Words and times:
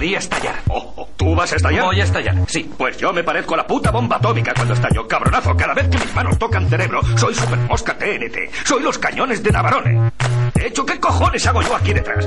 podría 0.00 0.18
estallar. 0.18 0.54
Oh, 0.68 0.94
oh, 0.96 1.08
¿Tú 1.14 1.34
vas 1.34 1.52
a 1.52 1.56
estallar? 1.56 1.84
Voy 1.84 2.00
a 2.00 2.04
estallar, 2.04 2.34
sí. 2.48 2.70
Pues 2.78 2.96
yo 2.96 3.12
me 3.12 3.22
parezco 3.22 3.52
a 3.52 3.58
la 3.58 3.66
puta 3.66 3.90
bomba 3.90 4.16
atómica 4.16 4.54
cuando 4.54 4.72
estallo. 4.72 5.06
Cabronazo, 5.06 5.54
cada 5.54 5.74
vez 5.74 5.88
que 5.88 5.98
mis 5.98 6.14
manos 6.14 6.38
tocan 6.38 6.70
cerebro, 6.70 7.02
soy 7.18 7.34
super 7.34 7.58
mosca 7.58 7.98
TNT. 7.98 8.50
Soy 8.64 8.82
los 8.82 8.96
cañones 8.96 9.42
de 9.42 9.50
Navarone. 9.50 10.12
De 10.54 10.66
hecho, 10.66 10.86
¿qué 10.86 10.98
cojones 10.98 11.46
hago 11.46 11.60
yo 11.60 11.76
aquí 11.76 11.92
detrás? 11.92 12.26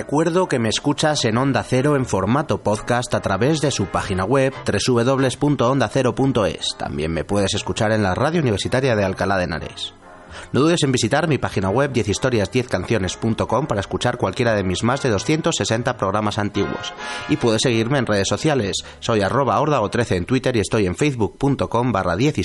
Recuerdo 0.00 0.48
que 0.48 0.58
me 0.58 0.70
escuchas 0.70 1.26
en 1.26 1.36
Onda 1.36 1.62
Cero 1.62 1.94
en 1.94 2.06
formato 2.06 2.62
podcast 2.62 3.14
a 3.14 3.20
través 3.20 3.60
de 3.60 3.70
su 3.70 3.84
página 3.84 4.24
web 4.24 4.54
www.ondacero.es. 4.64 6.68
También 6.78 7.12
me 7.12 7.24
puedes 7.24 7.52
escuchar 7.52 7.92
en 7.92 8.02
la 8.02 8.14
radio 8.14 8.40
universitaria 8.40 8.96
de 8.96 9.04
Alcalá 9.04 9.36
de 9.36 9.44
Henares. 9.44 9.92
No 10.54 10.60
dudes 10.60 10.82
en 10.84 10.92
visitar 10.92 11.28
mi 11.28 11.36
página 11.36 11.68
web 11.68 11.92
10historias10canciones.com 11.92 13.66
para 13.66 13.82
escuchar 13.82 14.16
cualquiera 14.16 14.54
de 14.54 14.64
mis 14.64 14.82
más 14.82 15.02
de 15.02 15.10
260 15.10 15.98
programas 15.98 16.38
antiguos. 16.38 16.94
Y 17.28 17.36
puedes 17.36 17.60
seguirme 17.60 17.98
en 17.98 18.06
redes 18.06 18.28
sociales. 18.28 18.76
Soy 19.00 19.20
arroba 19.20 19.60
ordago13 19.60 20.16
en 20.16 20.24
Twitter 20.24 20.56
y 20.56 20.60
estoy 20.60 20.86
en 20.86 20.96
facebook.com 20.96 21.92
barra 21.92 22.16
10 22.16 22.36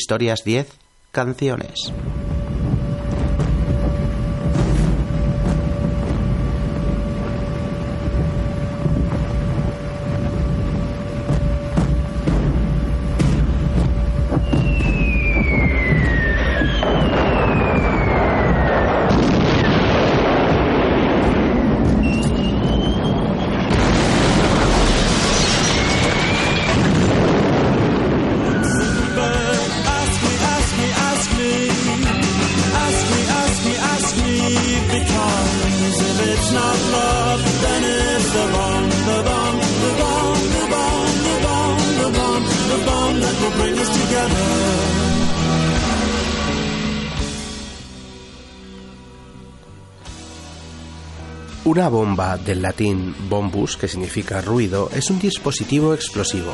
Una 51.76 51.90
bomba, 51.90 52.38
del 52.38 52.62
latín 52.62 53.14
bombus, 53.28 53.76
que 53.76 53.90
significa 53.90 54.40
ruido, 54.40 54.90
es 54.96 55.10
un 55.10 55.20
dispositivo 55.20 55.94
explosivo, 55.94 56.54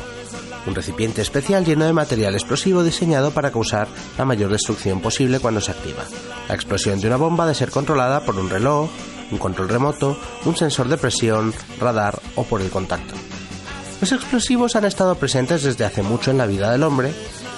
un 0.66 0.74
recipiente 0.74 1.22
especial 1.22 1.64
lleno 1.64 1.86
de 1.86 1.94
material 1.94 2.34
explosivo 2.34 2.84
diseñado 2.84 3.30
para 3.30 3.52
causar 3.52 3.88
la 4.18 4.26
mayor 4.26 4.52
destrucción 4.52 5.00
posible 5.00 5.40
cuando 5.40 5.62
se 5.62 5.74
activa. 5.74 6.06
La 6.50 6.56
explosión 6.56 7.00
de 7.00 7.06
una 7.06 7.18
bomba 7.18 7.46
debe 7.46 7.54
ser 7.54 7.70
controlada 7.70 8.26
por 8.26 8.40
un 8.40 8.50
reloj, 8.50 8.90
un 9.30 9.38
control 9.38 9.70
remoto, 9.70 10.18
un 10.46 10.56
sensor 10.56 10.88
de 10.88 10.98
presión, 10.98 11.54
radar 11.80 12.20
o 12.36 12.44
por 12.44 12.64
el 12.64 12.72
contacto. 12.72 13.14
Los 14.02 14.12
explosivos 14.14 14.76
han 14.76 14.86
estado 14.86 15.14
presentes 15.14 15.62
desde 15.62 15.86
hace 15.86 16.02
mucho 16.02 16.32
en 16.32 16.40
la 16.40 16.48
vida 16.48 16.72
del 16.72 16.82
hombre. 16.82 17.14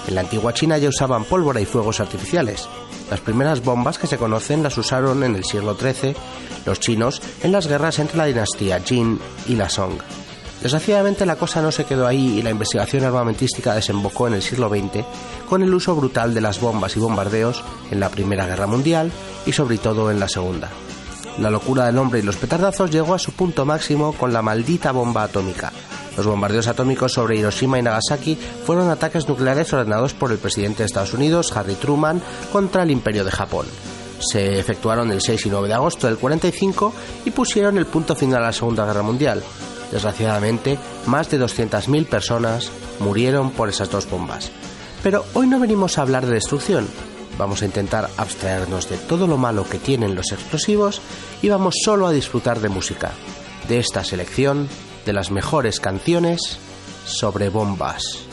En 0.09 0.15
la 0.15 0.21
antigua 0.21 0.53
China 0.53 0.77
ya 0.79 0.89
usaban 0.89 1.23
pólvora 1.23 1.61
y 1.61 1.65
fuegos 1.65 2.01
artificiales. 2.01 2.67
Las 3.09 3.19
primeras 3.19 3.63
bombas 3.63 3.97
que 3.97 4.07
se 4.07 4.17
conocen 4.17 4.63
las 4.63 4.77
usaron 4.77 5.23
en 5.23 5.35
el 5.35 5.43
siglo 5.43 5.75
XIII 5.75 6.15
los 6.65 6.79
chinos 6.79 7.21
en 7.41 7.51
las 7.51 7.67
guerras 7.67 7.99
entre 7.99 8.17
la 8.17 8.25
dinastía 8.25 8.79
Jin 8.79 9.19
y 9.47 9.55
la 9.55 9.69
Song. 9.69 9.93
Desgraciadamente 10.61 11.25
la 11.25 11.35
cosa 11.35 11.61
no 11.61 11.73
se 11.73 11.83
quedó 11.83 12.07
ahí 12.07 12.39
y 12.39 12.41
la 12.41 12.49
investigación 12.49 13.03
armamentística 13.03 13.75
desembocó 13.75 14.27
en 14.27 14.35
el 14.35 14.41
siglo 14.41 14.69
XX 14.69 15.03
con 15.49 15.61
el 15.61 15.73
uso 15.73 15.93
brutal 15.93 16.33
de 16.33 16.39
las 16.39 16.61
bombas 16.61 16.95
y 16.95 17.01
bombardeos 17.01 17.61
en 17.91 17.99
la 17.99 18.09
Primera 18.09 18.45
Guerra 18.45 18.65
Mundial 18.65 19.11
y 19.45 19.51
sobre 19.51 19.77
todo 19.77 20.09
en 20.09 20.21
la 20.21 20.29
Segunda. 20.29 20.69
La 21.37 21.49
locura 21.49 21.87
del 21.87 21.97
hombre 21.97 22.19
y 22.19 22.23
los 22.23 22.37
petardazos 22.37 22.91
llegó 22.91 23.13
a 23.13 23.19
su 23.19 23.33
punto 23.33 23.65
máximo 23.65 24.13
con 24.13 24.31
la 24.31 24.41
maldita 24.41 24.93
bomba 24.93 25.23
atómica. 25.23 25.73
Los 26.15 26.25
bombardeos 26.25 26.67
atómicos 26.67 27.13
sobre 27.13 27.37
Hiroshima 27.37 27.79
y 27.79 27.81
Nagasaki 27.81 28.35
fueron 28.35 28.89
ataques 28.89 29.27
nucleares 29.27 29.73
ordenados 29.73 30.13
por 30.13 30.31
el 30.31 30.37
presidente 30.37 30.83
de 30.83 30.87
Estados 30.87 31.13
Unidos, 31.13 31.55
Harry 31.55 31.75
Truman, 31.75 32.21
contra 32.51 32.83
el 32.83 32.91
imperio 32.91 33.23
de 33.23 33.31
Japón 33.31 33.65
se 34.23 34.59
efectuaron 34.59 35.11
el 35.11 35.21
6 35.21 35.45
y 35.45 35.49
9 35.49 35.67
de 35.67 35.73
agosto 35.73 36.07
del 36.07 36.17
45 36.17 36.93
y 37.25 37.31
pusieron 37.31 37.77
el 37.77 37.85
punto 37.85 38.15
final 38.15 38.43
a 38.43 38.47
la 38.47 38.53
Segunda 38.53 38.85
Guerra 38.85 39.03
Mundial. 39.03 39.43
Desgraciadamente, 39.91 40.79
más 41.05 41.29
de 41.29 41.39
200.000 41.39 42.05
personas 42.05 42.71
murieron 42.99 43.51
por 43.51 43.69
esas 43.69 43.91
dos 43.91 44.09
bombas. 44.09 44.51
Pero 45.03 45.25
hoy 45.33 45.47
no 45.47 45.59
venimos 45.59 45.97
a 45.97 46.01
hablar 46.01 46.25
de 46.25 46.33
destrucción, 46.33 46.87
vamos 47.37 47.61
a 47.61 47.65
intentar 47.65 48.09
abstraernos 48.17 48.89
de 48.89 48.97
todo 48.97 49.27
lo 49.27 49.37
malo 49.37 49.67
que 49.69 49.77
tienen 49.77 50.15
los 50.15 50.31
explosivos 50.31 51.01
y 51.41 51.49
vamos 51.49 51.75
solo 51.83 52.07
a 52.07 52.11
disfrutar 52.11 52.59
de 52.61 52.69
música, 52.69 53.11
de 53.67 53.79
esta 53.79 54.03
selección 54.03 54.69
de 55.05 55.13
las 55.13 55.31
mejores 55.31 55.79
canciones 55.79 56.57
sobre 57.05 57.49
bombas. 57.49 58.32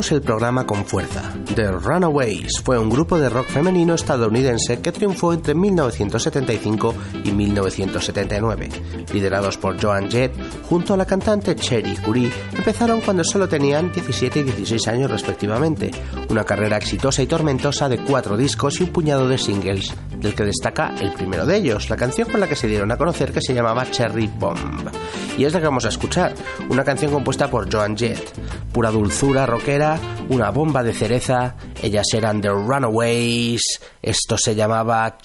El 0.00 0.22
programa 0.22 0.66
con 0.66 0.86
fuerza. 0.86 1.34
The 1.54 1.72
Runaways 1.72 2.58
fue 2.64 2.78
un 2.78 2.88
grupo 2.88 3.18
de 3.18 3.28
rock 3.28 3.48
femenino 3.48 3.94
estadounidense 3.94 4.80
que 4.80 4.92
triunfó 4.92 5.34
entre 5.34 5.54
1975 5.54 6.94
y 7.22 7.30
1979. 7.30 8.70
Liderados 9.12 9.58
por 9.58 9.80
Joan 9.80 10.10
Jett, 10.10 10.32
junto 10.62 10.94
a 10.94 10.96
la 10.96 11.04
cantante 11.04 11.54
Cherry 11.54 11.96
Curie, 11.98 12.32
empezaron 12.56 13.02
cuando 13.02 13.22
solo 13.24 13.46
tenían 13.46 13.92
17 13.92 14.40
y 14.40 14.42
16 14.44 14.88
años 14.88 15.10
respectivamente. 15.10 15.90
Una 16.30 16.44
carrera 16.44 16.78
exitosa 16.78 17.22
y 17.22 17.26
tormentosa 17.26 17.88
de 17.90 17.98
cuatro 17.98 18.38
discos 18.38 18.80
y 18.80 18.84
un 18.84 18.90
puñado 18.90 19.28
de 19.28 19.36
singles, 19.36 19.94
del 20.16 20.34
que 20.34 20.44
destaca 20.44 20.94
el 20.98 21.12
primero 21.12 21.44
de 21.44 21.58
ellos, 21.58 21.90
la 21.90 21.96
canción 21.96 22.30
con 22.30 22.40
la 22.40 22.48
que 22.48 22.56
se 22.56 22.68
dieron 22.68 22.90
a 22.90 22.96
conocer 22.96 23.32
que 23.32 23.42
se 23.42 23.52
llamaba 23.52 23.90
Cherry 23.90 24.30
Bomb. 24.38 24.88
Y 25.36 25.44
es 25.44 25.52
la 25.52 25.60
que 25.60 25.66
vamos 25.66 25.84
a 25.84 25.90
escuchar, 25.90 26.34
una 26.70 26.84
canción 26.84 27.12
compuesta 27.12 27.50
por 27.50 27.70
Joan 27.70 27.96
Jett. 27.96 28.32
Pura 28.72 28.90
dulzura 28.90 29.46
rockera, 29.46 29.98
una 30.28 30.50
bomba 30.50 30.82
de 30.82 30.92
cereza, 30.92 31.56
ellas 31.82 32.06
eran 32.14 32.40
The 32.40 32.50
Runaways, 32.50 33.80
esto 34.00 34.36
se 34.38 34.54
llamaba 34.54 35.18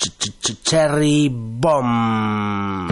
Cherry 0.63 1.29
Bomb. 1.31 2.89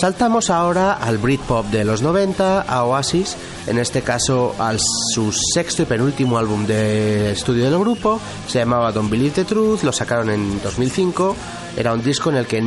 Saltamos 0.00 0.48
ahora 0.48 0.94
al 0.94 1.18
Britpop 1.18 1.66
de 1.66 1.84
los 1.84 2.00
90, 2.00 2.62
a 2.62 2.84
Oasis, 2.84 3.36
en 3.66 3.78
este 3.78 4.00
caso 4.00 4.54
al 4.58 4.78
su 4.80 5.30
sexto 5.30 5.82
y 5.82 5.84
penúltimo 5.84 6.38
álbum 6.38 6.64
de 6.64 7.32
estudio 7.32 7.64
del 7.64 7.78
grupo, 7.78 8.18
se 8.46 8.60
llamaba 8.60 8.92
Don't 8.92 9.10
Believe 9.10 9.34
the 9.34 9.44
Truth, 9.44 9.82
lo 9.82 9.92
sacaron 9.92 10.30
en 10.30 10.62
2005, 10.62 11.36
era 11.76 11.92
un 11.92 12.02
disco 12.02 12.30
en 12.30 12.36
el 12.36 12.46
que 12.46 12.62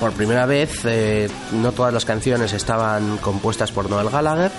por 0.00 0.10
primera 0.10 0.44
vez 0.44 0.80
eh, 0.86 1.30
no 1.52 1.70
todas 1.70 1.94
las 1.94 2.04
canciones 2.04 2.52
estaban 2.52 3.18
compuestas 3.18 3.70
por 3.70 3.88
Noel 3.88 4.10
Gallagher, 4.10 4.50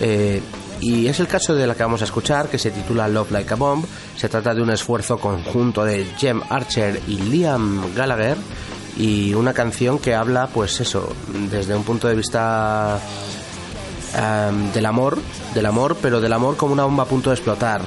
eh, 0.00 0.42
y 0.82 1.06
es 1.06 1.18
el 1.18 1.28
caso 1.28 1.54
de 1.54 1.66
la 1.66 1.74
que 1.74 1.82
vamos 1.82 2.02
a 2.02 2.04
escuchar, 2.04 2.48
que 2.50 2.58
se 2.58 2.72
titula 2.72 3.08
Love 3.08 3.30
Like 3.32 3.54
a 3.54 3.56
Bomb. 3.56 3.84
Se 4.16 4.28
trata 4.28 4.54
de 4.54 4.62
un 4.62 4.70
esfuerzo 4.70 5.18
conjunto 5.18 5.84
de 5.84 6.04
Jem 6.18 6.40
Archer 6.50 7.02
y 7.08 7.16
Liam 7.16 7.94
Gallagher 7.96 8.36
y 8.98 9.32
una 9.34 9.54
canción 9.54 10.00
que 10.00 10.14
habla, 10.14 10.48
pues 10.48 10.80
eso, 10.80 11.14
desde 11.50 11.74
un 11.76 11.84
punto 11.84 12.08
de 12.08 12.16
vista 12.16 13.00
em, 14.14 14.72
del 14.72 14.86
amor, 14.86 15.18
del 15.54 15.66
amor, 15.66 15.96
pero 16.02 16.20
del 16.20 16.32
amor 16.32 16.56
como 16.56 16.72
una 16.72 16.84
bomba 16.84 17.04
a 17.04 17.06
punto 17.06 17.30
de 17.30 17.36
explotar. 17.36 17.80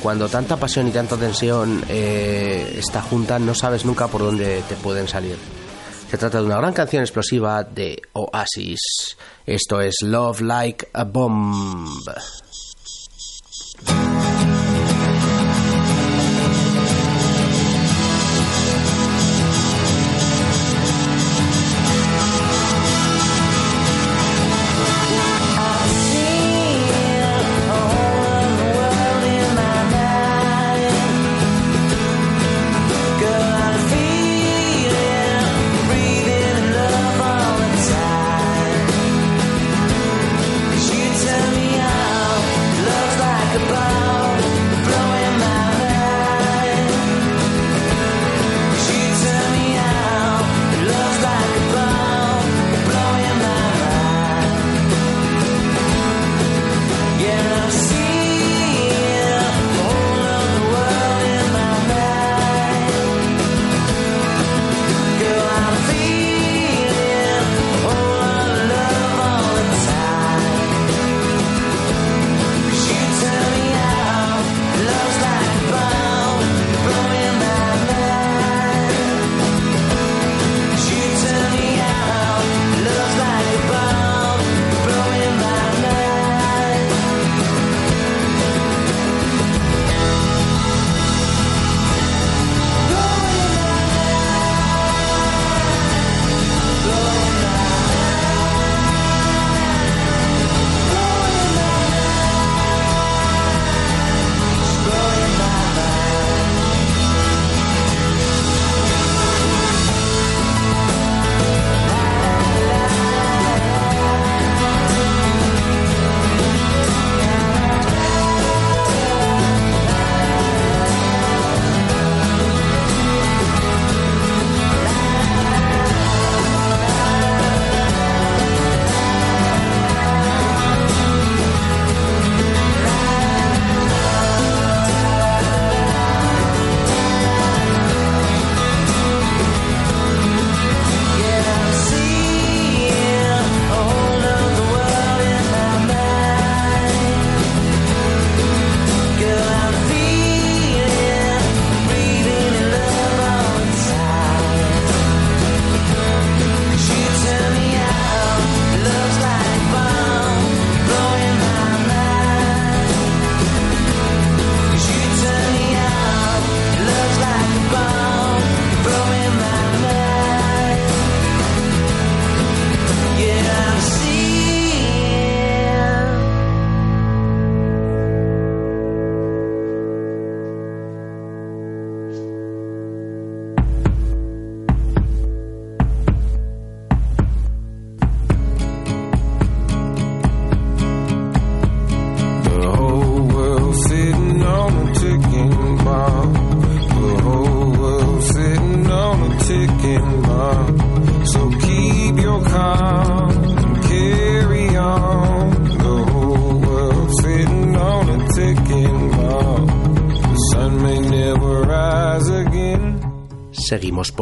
Cuando 0.00 0.28
tanta 0.28 0.56
pasión 0.56 0.88
y 0.88 0.92
tanta 0.92 1.16
tensión 1.16 1.84
eh, 1.88 2.76
está 2.78 3.02
junta, 3.02 3.38
no 3.38 3.54
sabes 3.54 3.84
nunca 3.84 4.06
por 4.06 4.22
dónde 4.22 4.62
te 4.68 4.76
pueden 4.76 5.08
salir. 5.08 5.36
Se 6.10 6.18
trata 6.18 6.38
de 6.38 6.44
una 6.44 6.58
gran 6.58 6.72
canción 6.72 7.02
explosiva 7.02 7.64
de 7.64 8.00
Oasis. 8.12 9.16
Esto 9.46 9.80
es 9.80 9.96
Love 10.02 10.42
Like 10.42 10.88
a 10.92 11.04
Bomb. 11.04 11.88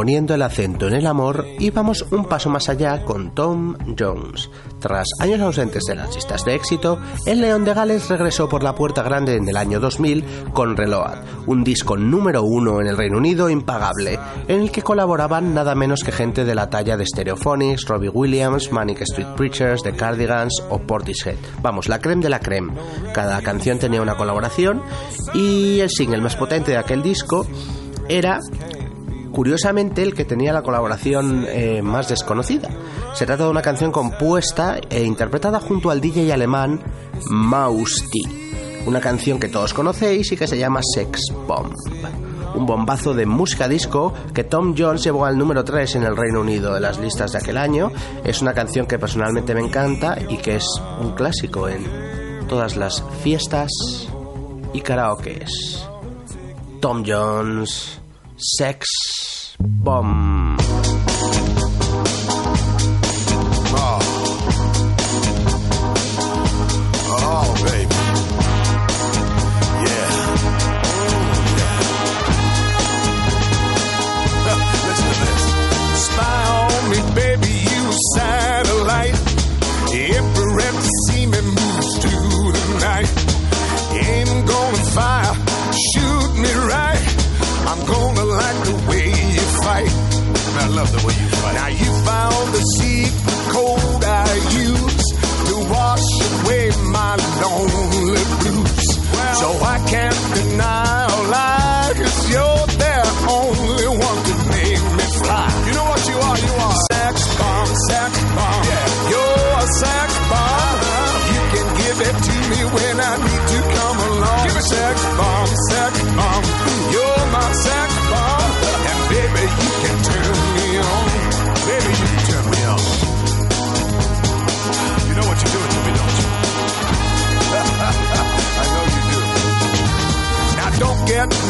Poniendo 0.00 0.35
el 0.35 0.40
acento 0.40 0.88
en 0.88 0.95
el 0.95 1.07
amor 1.07 1.45
y 1.59 1.69
vamos 1.69 2.07
un 2.11 2.25
paso 2.25 2.49
más 2.49 2.71
allá 2.71 3.04
con 3.04 3.35
Tom 3.35 3.76
Jones. 3.99 4.49
Tras 4.78 5.07
años 5.21 5.42
ausentes 5.42 5.85
de 5.85 5.95
las 5.95 6.14
listas 6.14 6.42
de 6.47 6.54
éxito, 6.54 6.99
el 7.26 7.42
León 7.42 7.66
de 7.66 7.75
Gales 7.75 8.09
regresó 8.09 8.49
por 8.49 8.62
la 8.62 8.75
puerta 8.75 9.02
grande 9.02 9.37
en 9.37 9.47
el 9.47 9.59
año 9.59 9.78
2000 9.78 10.25
con 10.54 10.75
Reload, 10.75 11.19
un 11.45 11.64
disco 11.64 11.99
número 11.99 12.42
uno 12.45 12.80
en 12.80 12.87
el 12.87 12.97
Reino 12.97 13.19
Unido 13.19 13.50
impagable, 13.50 14.19
en 14.49 14.62
el 14.62 14.73
que 14.73 14.80
colaboraban 14.80 15.52
nada 15.52 15.75
menos 15.75 16.02
que 16.02 16.12
gente 16.12 16.47
de 16.47 16.54
la 16.54 16.71
talla 16.71 16.97
de 16.97 17.04
Stereophonics, 17.04 17.85
Robbie 17.85 18.09
Williams, 18.09 18.73
Manic 18.73 19.02
Street 19.02 19.35
Preachers, 19.37 19.83
The 19.83 19.92
Cardigans 19.92 20.62
o 20.71 20.78
Portishead. 20.78 21.37
Vamos, 21.61 21.90
la 21.90 21.99
creme 21.99 22.23
de 22.23 22.30
la 22.30 22.40
creme. 22.40 22.73
Cada 23.12 23.42
canción 23.42 23.78
tenía 23.78 24.00
una 24.00 24.16
colaboración 24.16 24.80
y 25.35 25.80
el 25.80 25.90
single 25.90 26.23
más 26.23 26.37
potente 26.37 26.71
de 26.71 26.78
aquel 26.78 27.02
disco 27.02 27.47
era 28.09 28.40
curiosamente 29.33 30.03
el 30.03 30.15
que 30.15 30.25
tenía 30.25 30.53
la 30.53 30.63
colaboración 30.63 31.47
eh, 31.49 31.83
más 31.83 32.09
desconocida. 32.09 32.69
Se 33.15 33.27
trata 33.27 33.45
de 33.45 33.51
una 33.51 33.63
canción 33.63 33.93
compuesta 33.93 34.79
e 34.89 35.03
interpretada 35.03 35.61
junto 35.61 35.91
al 35.91 36.01
DJ 36.01 36.33
alemán 36.33 36.81
Mausti, 37.29 38.23
una 38.87 39.01
canción 39.01 39.39
que 39.39 39.49
todos 39.49 39.75
conocéis 39.75 40.33
y 40.33 40.37
que 40.37 40.47
se 40.47 40.59
llama 40.59 40.81
Sex 40.95 41.21
Bomb. 41.47 41.75
Un 42.55 42.67
bombazo 42.67 43.15
de 43.15 43.27
música 43.27 43.69
disco 43.69 44.13
que 44.35 44.43
Tom 44.43 44.75
Jones 44.77 45.05
llevó 45.05 45.25
al 45.25 45.39
número 45.39 45.65
3 45.65 45.97
en 45.97 46.03
el 46.03 46.17
Reino 46.17 46.41
Unido 46.41 46.75
de 46.75 46.81
las 46.81 46.99
listas 46.99 47.33
de 47.33 47.39
aquel 47.39 47.57
año. 47.57 47.93
Es 48.25 48.43
una 48.43 48.55
canción 48.55 48.87
que 48.87 48.99
personalmente 48.99 49.55
me 49.55 49.61
encanta 49.61 50.19
y 50.29 50.37
que 50.39 50.57
es 50.57 50.67
un 51.01 51.13
clásico 51.13 51.69
en 51.69 51.85
todas 52.49 52.77
las 52.77 53.05
fiestas 53.23 53.71
y 54.73 54.81
karaokes. 54.81 55.87
Tom 56.81 57.05
Jones, 57.07 58.00
Sex 58.42 59.54
Bomb. 59.59 60.70
Love 90.81 90.93
the 90.93 91.07
way 91.07 91.15
you 91.21 91.29
fight. 91.41 91.55
Now 91.55 91.69
you 91.69 91.91
found 92.09 92.55
the 92.57 92.63
secret 92.79 93.41
code 93.53 94.05
I 94.05 94.33
use 94.65 95.05
to 95.49 95.55
wash 95.75 96.09
away 96.37 96.71
my 96.99 97.17
lonely 97.43 98.25
blues. 98.41 98.87
so 99.41 99.49
I 99.75 99.77
can't 99.93 100.21
deny 100.35 101.00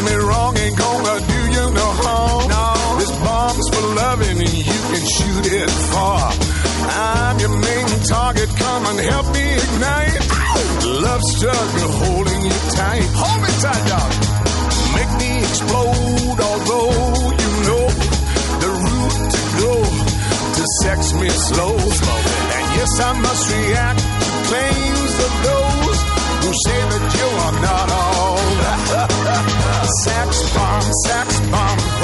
me 0.05 0.15
wrong, 0.15 0.57
ain't 0.57 0.77
gonna 0.77 1.15
do 1.25 1.39
you 1.55 1.65
no 1.71 1.87
harm. 2.03 2.49
No. 2.49 2.99
This 2.99 3.11
bomb's 3.19 3.67
for 3.73 3.85
loving 3.95 4.37
and 4.39 4.53
you 4.53 4.81
can 4.91 5.05
shoot 5.15 5.45
it 5.51 5.69
far. 5.93 6.31
I'm 6.91 7.39
your 7.39 7.55
main 7.55 7.87
target, 8.09 8.49
come 8.57 8.83
and 8.85 8.99
help 8.99 9.27
me 9.33 9.45
ignite. 9.65 10.21
Love 11.05 11.21
struggle 11.21 11.91
holding 12.03 12.41
you 12.41 12.57
tight. 12.75 13.07
Hold 13.21 13.39
me 13.41 13.51
tight, 13.61 13.83
dog. 13.89 14.11
Make 14.97 15.11
me 15.21 15.31
explode, 15.39 16.39
although 16.49 16.93
you 17.41 17.51
know 17.67 17.85
the 18.61 18.71
route 18.85 19.17
to 19.33 19.41
go 19.61 19.73
to 20.57 20.63
sex 20.81 21.13
me 21.13 21.29
slow. 21.29 21.73
And 21.77 22.65
yes, 22.77 22.93
I 22.99 23.11
must 23.21 23.43
react 23.55 23.99
to 23.99 24.29
claims 24.49 25.13
of 25.25 25.33
those 25.47 25.97
who 26.43 26.51
say 26.65 26.79
that 26.91 27.05
you 27.17 27.27
are 27.45 27.55
not 27.61 27.91
all. 27.91 28.10
Sex 30.03 30.53
bomb, 30.53 30.81
sex 31.05 31.39
bomb. 31.49 32.00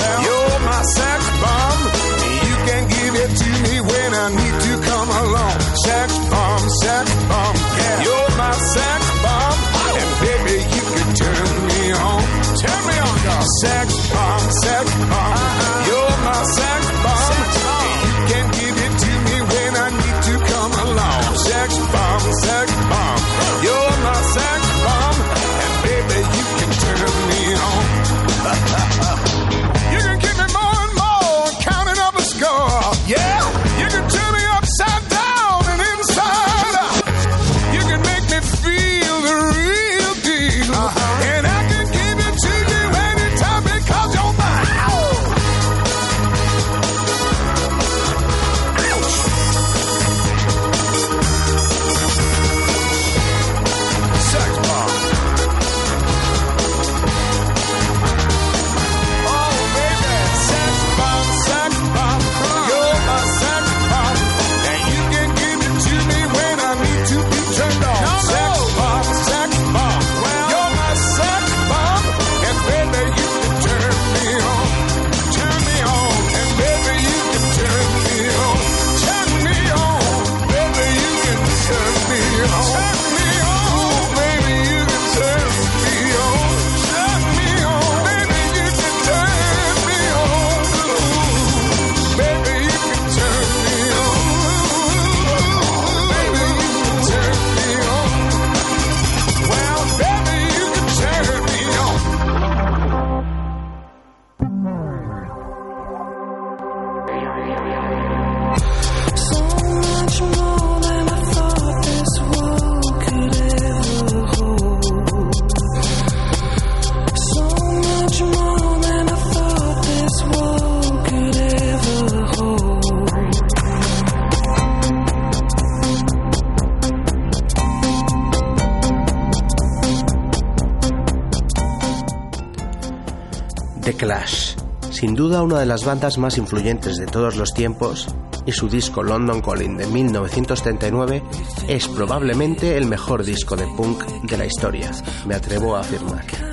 Las 135.78 135.86
bandas 135.86 136.18
más 136.18 136.40
influyentes 136.40 136.98
de 136.98 137.06
todos 137.06 137.36
los 137.36 137.54
tiempos, 137.54 138.08
y 138.48 138.52
su 138.52 138.68
disco 138.68 139.04
London 139.04 139.42
Calling 139.42 139.78
de 139.78 139.86
1939 139.86 141.22
es 141.68 141.88
probablemente 141.88 142.76
el 142.78 142.88
mejor 142.88 143.24
disco 143.24 143.56
de 143.56 143.68
punk 143.78 144.04
de 144.24 144.38
la 144.40 144.48
historia, 144.48 144.90
me 145.28 145.36
atrevo 145.36 145.76
a 145.76 145.82
afirmar. 145.82 146.47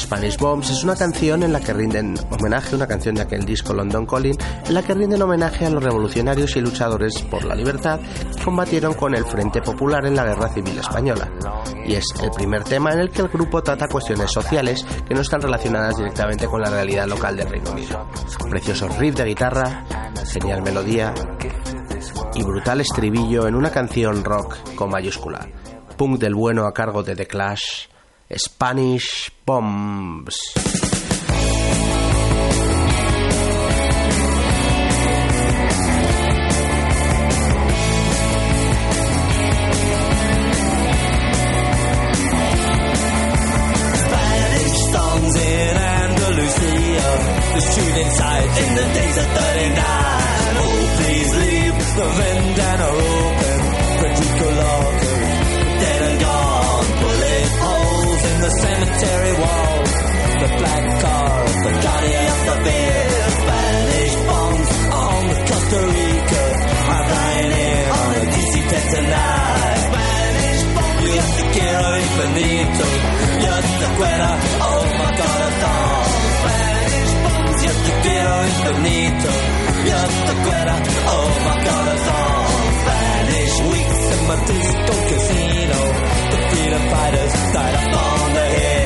Spanish 0.00 0.38
Bombs 0.38 0.70
es 0.70 0.82
una 0.82 0.96
canción 0.96 1.42
en 1.42 1.52
la 1.52 1.60
que 1.60 1.72
rinden 1.72 2.14
homenaje, 2.30 2.74
una 2.74 2.86
canción 2.86 3.14
de 3.14 3.22
aquel 3.22 3.44
disco 3.44 3.74
London 3.74 4.06
Calling, 4.06 4.36
en 4.64 4.74
la 4.74 4.82
que 4.82 4.94
rinden 4.94 5.20
homenaje 5.22 5.66
a 5.66 5.70
los 5.70 5.82
revolucionarios 5.82 6.56
y 6.56 6.60
luchadores 6.60 7.20
por 7.22 7.44
la 7.44 7.54
libertad 7.54 8.00
que 8.00 8.42
combatieron 8.42 8.94
con 8.94 9.14
el 9.14 9.24
Frente 9.24 9.60
Popular 9.60 10.06
en 10.06 10.16
la 10.16 10.24
Guerra 10.24 10.48
Civil 10.48 10.78
Española. 10.78 11.30
Y 11.86 11.94
es 11.94 12.04
el 12.22 12.30
primer 12.30 12.64
tema 12.64 12.92
en 12.92 13.00
el 13.00 13.10
que 13.10 13.22
el 13.22 13.28
grupo 13.28 13.62
trata 13.62 13.88
cuestiones 13.88 14.30
sociales 14.30 14.84
que 15.06 15.14
no 15.14 15.20
están 15.20 15.42
relacionadas 15.42 15.96
directamente 15.96 16.46
con 16.46 16.60
la 16.60 16.70
realidad 16.70 17.06
local 17.06 17.36
del 17.36 17.48
Reino 17.48 17.72
Unido. 17.72 18.08
Preciosos 18.48 18.96
riff 18.96 19.14
de 19.16 19.24
guitarra, 19.24 19.84
genial 20.32 20.62
melodía 20.62 21.12
y 22.34 22.42
brutal 22.42 22.80
estribillo 22.80 23.46
en 23.46 23.54
una 23.54 23.70
canción 23.70 24.24
rock 24.24 24.74
con 24.74 24.90
mayúscula. 24.90 25.46
Punk 25.96 26.18
del 26.18 26.34
bueno 26.34 26.66
a 26.66 26.72
cargo 26.72 27.02
de 27.02 27.14
The 27.14 27.26
Clash. 27.26 27.89
Spanish 28.36 29.30
Bombs. 29.44 30.36
Spanish 30.36 30.74
songs 44.92 45.36
in 45.36 45.76
Andalusia. 45.76 47.08
The 47.54 47.60
shooting 47.60 48.10
sight 48.10 48.50
in 48.62 48.74
the 48.76 48.94
days 48.94 49.16
of 49.18 49.26
39. 49.26 50.09
Cemetery 59.00 59.32
walls. 59.40 59.92
The 60.40 60.48
black 60.60 60.84
car, 61.00 61.44
the 61.64 61.72
guardian 61.84 62.26
of 62.32 62.40
the 62.48 62.56
beer. 62.64 63.08
Spanish 63.40 64.14
bombs 64.28 64.70
on 65.04 65.20
the 65.30 65.38
Costa 65.48 65.80
Rica. 65.94 66.42
I'm 66.90 67.04
flying 67.08 67.52
in 67.64 67.84
on 68.00 68.08
a 68.14 68.22
DC-10 68.34 68.84
tonight. 68.94 69.80
Spanish 69.88 70.62
bombs, 70.74 71.04
yo 71.16 71.24
te 71.36 71.44
quiero 71.54 71.88
infinito. 72.02 72.86
Yo 73.44 73.54
te 73.80 73.88
quiero, 73.98 74.30
oh 74.68 74.84
my 75.00 75.08
song. 75.60 76.08
Spanish 76.40 77.12
bombs, 77.24 77.58
yo 77.64 77.72
te 77.84 77.92
quiero 78.04 78.34
infinito. 78.50 79.30
Yo 79.90 80.00
te 80.26 80.34
quiero, 80.44 80.74
oh 81.14 81.28
my 81.46 81.56
song. 82.06 82.48
Spanish 82.80 83.56
weeks 83.72 84.02
in 84.14 84.20
my 84.28 84.36
disco 84.50 84.92
casino. 85.10 85.78
The 86.30 86.38
freedom 86.50 86.82
fighters 86.92 87.34
died 87.54 87.74
up 87.74 87.94
on 87.94 88.34
the 88.34 88.44
hill. 88.44 88.79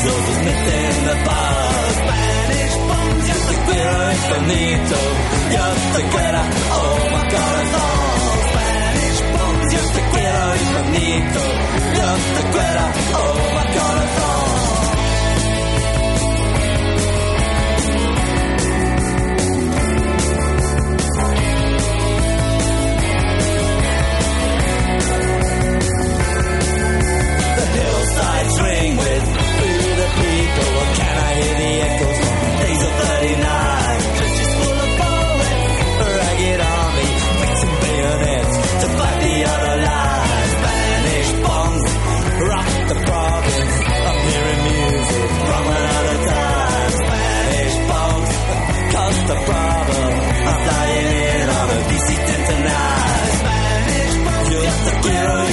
Senoritas 0.00 0.10
all 0.10 0.20
just 0.26 0.40
met 0.44 0.68
in 0.80 0.96
the 1.08 1.16
bar. 1.26 1.90
Spanish 2.00 2.76
bombs, 2.88 3.24
yo 3.28 3.36
te 3.48 3.56
quiero 3.66 4.10
infinito. 4.16 4.98
Yo 5.54 5.64
te 5.94 6.02
quiero, 6.12 6.42
oh 6.78 7.00
my 7.14 7.24
god, 7.32 7.60
it's 7.60 7.74
all. 7.80 8.30
Spanish 8.48 9.20
bombs, 9.32 9.68
yo 9.74 9.82
te 9.94 10.02
quiero 10.12 10.44
infinito. 10.62 11.42
Yo 11.98 12.08
te 12.34 12.42
quiero, 12.52 12.82
oh 12.82 12.89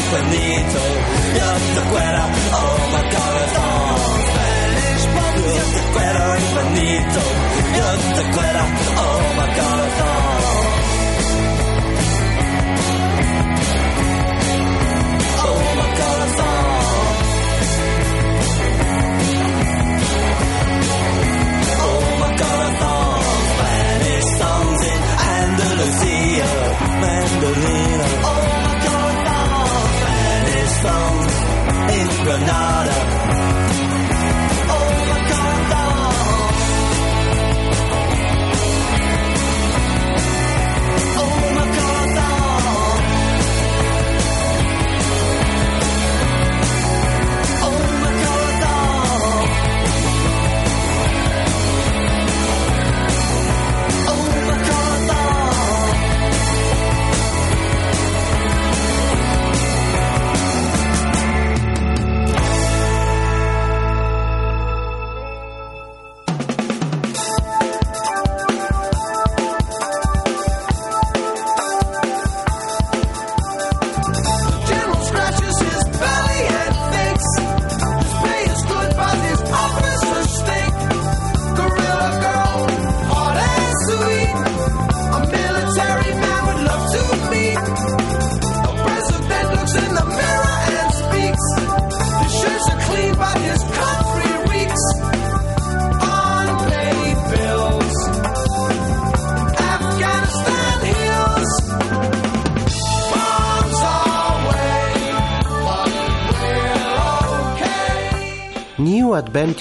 quiero 0.09 0.27
infinito. 0.27 0.79
Yo 1.37 1.49
te 1.75 1.81
quiero, 1.89 2.23
oh 2.53 2.77
my 2.91 3.03
god, 3.11 3.35
it's 3.43 3.57
on. 3.57 3.65
Spanish 4.27 5.05
bombs, 5.15 5.53
yo 5.57 5.63
te 5.73 5.81
quiero 5.93 6.23
infinito. 6.37 7.21
Yo 7.77 7.87
te 8.15 8.23
quiero, 8.31 8.63
oh 8.97 9.19
my 9.37 9.47
god, 9.57 9.79
it's 9.87 10.01
on. 10.01 10.15
Oh 15.39 15.59
my 15.77 15.87
god, 15.97 16.19
it's 16.27 16.39
on. 16.39 16.55
Oh 21.79 22.01
my 22.19 22.29
god, 22.37 22.59
it's 22.71 22.81
on. 22.81 23.21
Spanish 23.57 24.27
songs 24.39 24.81
in 24.91 25.01
Andalusia, 25.37 26.47
Mandolina. 27.01 28.16
Granada. 32.27 33.96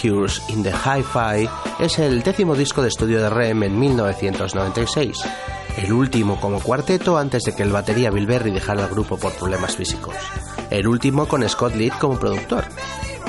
In 0.07 0.63
the 0.63 0.71
Hi-Fi 0.71 1.49
es 1.81 1.99
el 1.99 2.23
décimo 2.23 2.55
disco 2.55 2.81
de 2.81 2.87
estudio 2.87 3.21
de 3.21 3.29
Rem 3.29 3.65
en 3.65 3.77
1996, 3.77 5.19
el 5.79 5.93
último 5.93 6.41
como 6.41 6.61
cuarteto 6.61 7.19
antes 7.19 7.43
de 7.43 7.57
que 7.57 7.65
el 7.65 7.73
batería 7.73 8.13
Bill 8.13 8.25
Berry 8.25 8.53
dejara 8.53 8.85
el 8.85 8.89
grupo 8.89 9.17
por 9.19 9.33
problemas 9.33 9.75
físicos, 9.75 10.15
el 10.71 10.87
último 10.87 11.27
con 11.27 11.47
Scott 11.49 11.75
Litt 11.75 11.99
como 11.99 12.21
productor. 12.21 12.67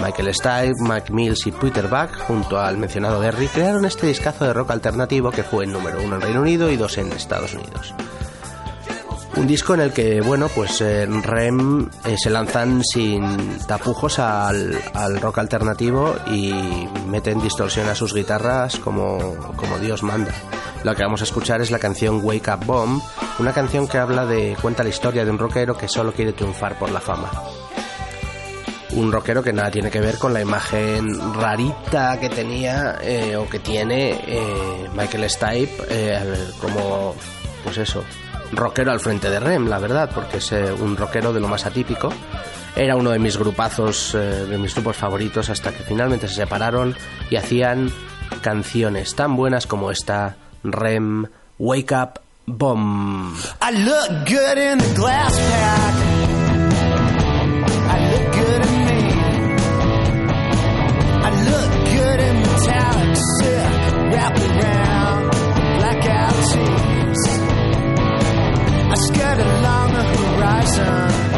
Michael 0.03 0.35
Stipe, 0.35 0.75
Mac 0.81 1.09
Mills 1.09 1.47
y 1.47 1.51
Peter 1.51 1.87
Buck, 1.87 2.15
junto 2.27 2.59
al 2.59 2.77
mencionado 2.77 3.21
Derry, 3.21 3.47
crearon 3.47 3.83
este 3.85 4.05
discazo 4.05 4.45
de 4.45 4.53
rock 4.53 4.69
alternativo 4.69 5.31
que 5.31 5.41
fue 5.41 5.65
el 5.65 5.71
número 5.71 5.99
uno 6.03 6.17
en 6.17 6.21
Reino 6.21 6.41
Unido 6.41 6.69
y 6.69 6.77
dos 6.77 6.99
en 6.99 7.11
Estados 7.11 7.55
Unidos. 7.55 7.95
Un 9.37 9.45
disco 9.45 9.75
en 9.75 9.81
el 9.81 9.93
que, 9.93 10.19
bueno, 10.19 10.49
pues 10.49 10.81
eh, 10.81 11.05
Rem 11.05 11.87
eh, 12.05 12.15
se 12.17 12.31
lanzan 12.31 12.83
sin 12.83 13.59
tapujos 13.67 14.17
al, 14.17 14.75
al 14.95 15.21
rock 15.21 15.37
alternativo 15.37 16.15
y 16.25 16.51
meten 17.07 17.39
distorsión 17.39 17.87
a 17.87 17.93
sus 17.93 18.15
guitarras 18.15 18.77
como, 18.79 19.35
como 19.55 19.77
Dios 19.77 20.01
manda. 20.01 20.33
Lo 20.83 20.95
que 20.95 21.03
vamos 21.03 21.21
a 21.21 21.25
escuchar 21.25 21.61
es 21.61 21.69
la 21.69 21.77
canción 21.77 22.19
Wake 22.23 22.51
Up 22.51 22.65
Bomb, 22.65 22.99
una 23.37 23.53
canción 23.53 23.87
que 23.87 23.99
habla 23.99 24.25
de, 24.25 24.57
cuenta 24.59 24.81
la 24.81 24.89
historia 24.89 25.23
de 25.23 25.29
un 25.29 25.37
rockero 25.37 25.77
que 25.77 25.87
solo 25.87 26.13
quiere 26.13 26.33
triunfar 26.33 26.79
por 26.79 26.89
la 26.89 26.99
fama. 26.99 27.31
Un 28.93 29.11
rockero 29.11 29.43
que 29.43 29.53
nada 29.53 29.69
tiene 29.69 29.91
que 29.91 30.01
ver 30.01 30.17
con 30.17 30.33
la 30.33 30.41
imagen 30.41 31.33
rarita 31.35 32.19
que 32.19 32.29
tenía 32.29 32.97
eh, 33.03 33.35
o 33.35 33.47
que 33.47 33.59
tiene 33.59 34.19
Michael 34.95 35.29
Stipe 35.29 35.77
como, 36.59 37.13
pues 37.63 37.77
eso, 37.77 38.03
rockero 38.51 38.91
al 38.91 38.99
frente 38.99 39.29
de 39.29 39.39
Rem, 39.39 39.67
la 39.67 39.79
verdad, 39.79 40.09
porque 40.13 40.37
es 40.37 40.51
eh, 40.51 40.71
un 40.71 40.95
rockero 40.95 41.33
de 41.33 41.39
lo 41.39 41.47
más 41.47 41.65
atípico. 41.65 42.11
Era 42.75 42.95
uno 42.95 43.11
de 43.11 43.19
mis 43.19 43.37
grupazos, 43.37 44.13
eh, 44.13 44.17
de 44.17 44.57
mis 44.57 44.73
grupos 44.75 44.97
favoritos, 44.97 45.49
hasta 45.49 45.71
que 45.71 45.83
finalmente 45.83 46.27
se 46.27 46.35
separaron 46.35 46.95
y 47.29 47.35
hacían 47.35 47.91
canciones 48.41 49.15
tan 49.15 49.35
buenas 49.35 49.67
como 49.67 49.91
esta 49.91 50.35
Rem 50.63 51.25
Wake 51.57 51.95
Up 51.95 52.21
Bomb. 52.45 53.35
I 53.61 53.71
look 53.71 54.25
good 54.25 54.57
in 54.57 54.77
the 54.77 54.93
glass 54.95 55.35
pack. 55.37 55.95
I 57.89 58.11
look 58.11 58.31
good 58.33 58.65
in 58.65 58.86
I 69.17 69.19
skirt 69.19 69.39
along 69.39 69.93
the 69.93 70.03
horizon. 70.03 71.36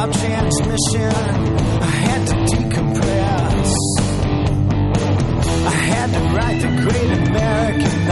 Drop 0.00 0.12
transmission. 0.16 1.12
I 1.82 1.90
had 2.06 2.26
to 2.28 2.34
decompress. 2.34 3.74
I 5.66 5.70
had 5.70 6.12
to 6.12 6.20
write 6.34 6.60
the 6.62 6.68
great 6.82 7.28
American 7.28 8.06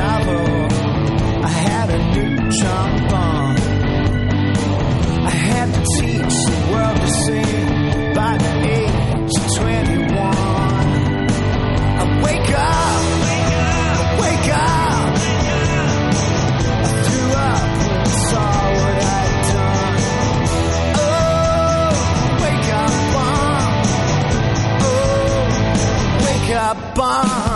bomb. 27.08 27.47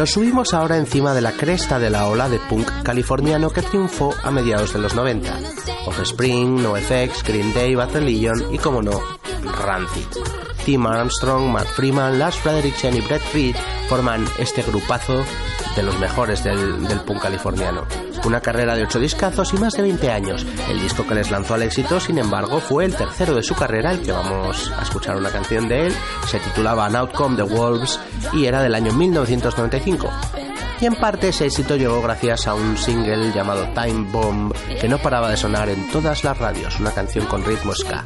Nos 0.00 0.12
subimos 0.12 0.54
ahora 0.54 0.78
encima 0.78 1.12
de 1.12 1.20
la 1.20 1.32
cresta 1.32 1.78
de 1.78 1.90
la 1.90 2.06
ola 2.06 2.30
de 2.30 2.38
punk 2.38 2.66
californiano 2.82 3.50
que 3.50 3.60
triunfó 3.60 4.14
a 4.22 4.30
mediados 4.30 4.72
de 4.72 4.78
los 4.78 4.94
90. 4.94 5.30
Offspring, 5.84 6.62
NoFX, 6.62 7.22
Green 7.22 7.52
Day, 7.52 7.74
Bad 7.74 7.92
Religion 7.92 8.46
y, 8.50 8.56
como 8.56 8.80
no, 8.80 8.98
Rancid. 9.62 10.06
Tim 10.64 10.86
Armstrong, 10.86 11.50
Matt 11.50 11.66
Freeman, 11.66 12.18
Lars 12.18 12.36
Frederiksen 12.36 12.96
y 12.96 13.02
Brett 13.02 13.20
Reed 13.34 13.54
forman 13.90 14.26
este 14.38 14.62
grupazo 14.62 15.22
de 15.76 15.82
los 15.82 15.98
mejores 15.98 16.42
del, 16.44 16.88
del 16.88 17.00
punk 17.00 17.20
californiano. 17.20 17.84
Una 18.24 18.40
carrera 18.40 18.76
de 18.76 18.82
8 18.84 18.98
discazos 19.00 19.52
y 19.54 19.56
más 19.56 19.74
de 19.74 19.82
20 19.82 20.10
años. 20.10 20.46
El 20.68 20.80
disco 20.80 21.06
que 21.06 21.14
les 21.14 21.30
lanzó 21.30 21.54
al 21.54 21.62
éxito, 21.62 21.98
sin 21.98 22.18
embargo, 22.18 22.60
fue 22.60 22.84
el 22.84 22.94
tercero 22.94 23.34
de 23.34 23.42
su 23.42 23.54
carrera, 23.54 23.92
el 23.92 24.02
que 24.02 24.12
vamos 24.12 24.70
a 24.76 24.82
escuchar 24.82 25.16
una 25.16 25.30
canción 25.30 25.68
de 25.68 25.86
él. 25.86 25.94
Se 26.26 26.38
titulaba 26.38 26.86
An 26.86 26.96
Outcome 26.96 27.36
the 27.36 27.42
Wolves 27.42 27.98
y 28.32 28.44
era 28.44 28.62
del 28.62 28.74
año 28.74 28.92
1995. 28.92 30.08
Y 30.80 30.86
en 30.86 30.94
parte 30.94 31.28
ese 31.28 31.46
éxito 31.46 31.76
llegó 31.76 32.00
gracias 32.00 32.46
a 32.46 32.54
un 32.54 32.76
single 32.76 33.32
llamado 33.32 33.68
Time 33.74 34.10
Bomb 34.10 34.54
que 34.80 34.88
no 34.88 34.98
paraba 34.98 35.30
de 35.30 35.36
sonar 35.36 35.68
en 35.68 35.90
todas 35.90 36.24
las 36.24 36.38
radios, 36.38 36.80
una 36.80 36.92
canción 36.92 37.26
con 37.26 37.44
ritmo 37.44 37.74
ska. 37.74 38.04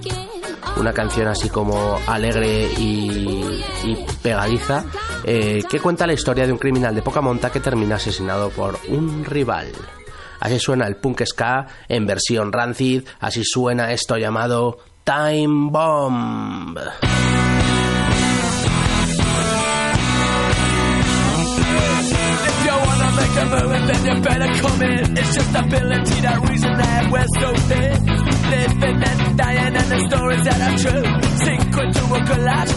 Una 0.76 0.92
canción 0.92 1.28
así 1.28 1.48
como 1.50 2.00
alegre 2.06 2.68
y, 2.78 3.62
y 3.84 4.06
pegadiza 4.22 4.84
eh, 5.22 5.62
que 5.68 5.78
cuenta 5.78 6.06
la 6.06 6.14
historia 6.14 6.46
de 6.46 6.52
un 6.52 6.58
criminal 6.58 6.94
de 6.94 7.02
poca 7.02 7.20
monta 7.20 7.50
que 7.50 7.60
termina 7.60 7.96
asesinado 7.96 8.50
por 8.50 8.78
un 8.88 9.24
rival. 9.24 9.68
Así 10.40 10.58
suena 10.58 10.86
el 10.86 10.96
punk 10.96 11.22
ska 11.24 11.66
en 11.88 12.06
versión 12.06 12.52
rancid, 12.52 13.04
así 13.20 13.42
suena 13.44 13.92
esto 13.92 14.16
llamado 14.16 14.78
Time 15.04 15.70
Bomb. 15.70 16.76
It's 25.16 25.34
just 25.34 25.54
ability, 25.54 26.20
that 26.22 26.48
reason 26.48 26.72
that 26.76 27.10
we're 27.10 27.26
so 27.40 27.54
and 29.56 29.76
and 29.76 29.90
the 29.90 29.98
stories 30.08 30.44
that 30.44 30.60
are 30.60 30.76
true. 30.78 31.24
Collapse. 32.26 32.74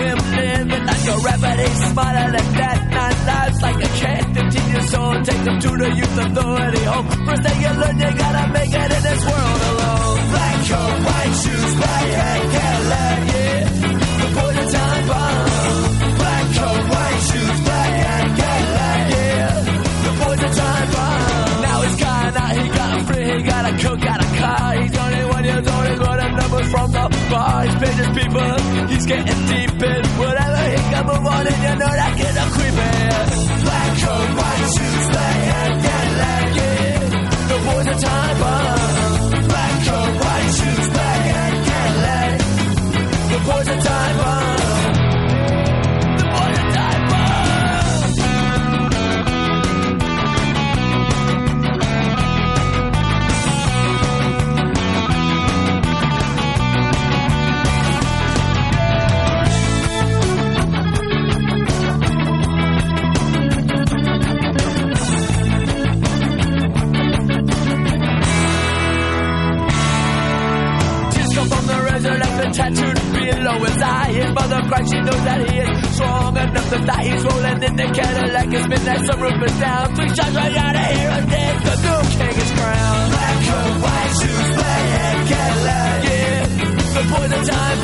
Living 0.00 0.84
like 0.86 1.06
a. 1.08 1.16
He's 1.56 1.80
smarter 1.92 2.30
than 2.36 2.48
that. 2.60 2.78
Nine 2.90 3.18
lives 3.26 3.62
like 3.62 3.76
a 3.76 3.90
cat. 4.00 4.22
15 4.34 4.70
years 4.72 4.94
old, 4.94 5.24
take 5.24 5.44
them 5.44 5.58
to 5.60 5.68
the 5.68 5.88
youth 5.96 6.18
authority 6.18 6.84
home. 6.84 7.06
First 7.26 7.42
thing 7.42 7.58
you 7.62 7.72
learn, 7.80 7.96
you 7.98 8.10
gotta 8.16 8.52
make 8.52 8.72
it 8.72 8.90
in 8.96 9.02
this 9.08 9.22
world 9.24 9.62
alone. 9.72 10.18
Black 10.32 10.58
coat, 10.68 10.96
white 11.06 11.34
shoes, 11.42 11.72
black 11.80 12.06
hat, 12.18 12.40
Cadillac, 12.54 13.18
yeah. 13.32 13.64
The 14.20 14.28
boys 14.36 14.56
are 14.56 14.70
time. 14.76 15.04
Black 16.20 16.44
coat, 16.56 16.82
white 16.92 17.20
shoes, 17.28 17.58
black 17.66 17.90
Cadillac, 18.40 19.00
yeah. 19.16 19.52
The 20.04 20.12
boys 20.20 20.42
are 20.46 20.54
time 20.60 20.88
bomb. 20.92 21.62
Now 21.66 21.78
he's 21.84 21.96
gone 22.04 22.36
out, 22.36 22.52
he 22.56 22.64
got 22.68 22.90
a 22.96 23.04
free, 23.06 23.26
he 23.32 23.42
got 23.42 23.64
a 23.64 23.72
cook, 23.82 24.00
got 24.00 24.20
a 24.20 24.28
car. 24.40 24.68
He's 24.76 24.92
21 24.92 25.44
years 25.44 25.66
old, 25.72 25.86
he 25.88 25.94
got 25.96 26.16
the 26.20 26.28
numbers 26.40 26.68
from 26.70 26.88
the 26.92 27.04
bar. 27.30 27.64
He's 27.64 27.76
paid 27.80 27.96
his 28.02 28.10
people, 28.18 28.86
he's 28.88 29.06
getting 29.06 29.35
Cadillac, 78.46 78.52
his 78.52 78.68
midnight 78.68 78.98
sunroof 79.08 79.44
is 79.44 79.60
down. 79.60 79.94
Three 79.94 80.08
shots 80.08 80.34
right 80.34 80.56
out 80.56 80.74
of 80.74 80.96
here 80.96 81.10
and 81.10 81.30
dead. 81.30 81.56
The 81.62 81.76
new 81.82 82.00
king 82.16 82.40
is 82.40 82.50
crowned. 82.52 83.10
Black 83.12 83.36
coat, 83.46 83.82
white 83.82 84.12
shoes, 84.20 84.56
black 84.56 84.84
hat, 84.96 85.26
Cadillac. 85.28 86.04
Yeah, 86.04 86.46
the 86.94 87.02
boys 87.10 87.32
are 87.32 87.44
time 87.44 87.78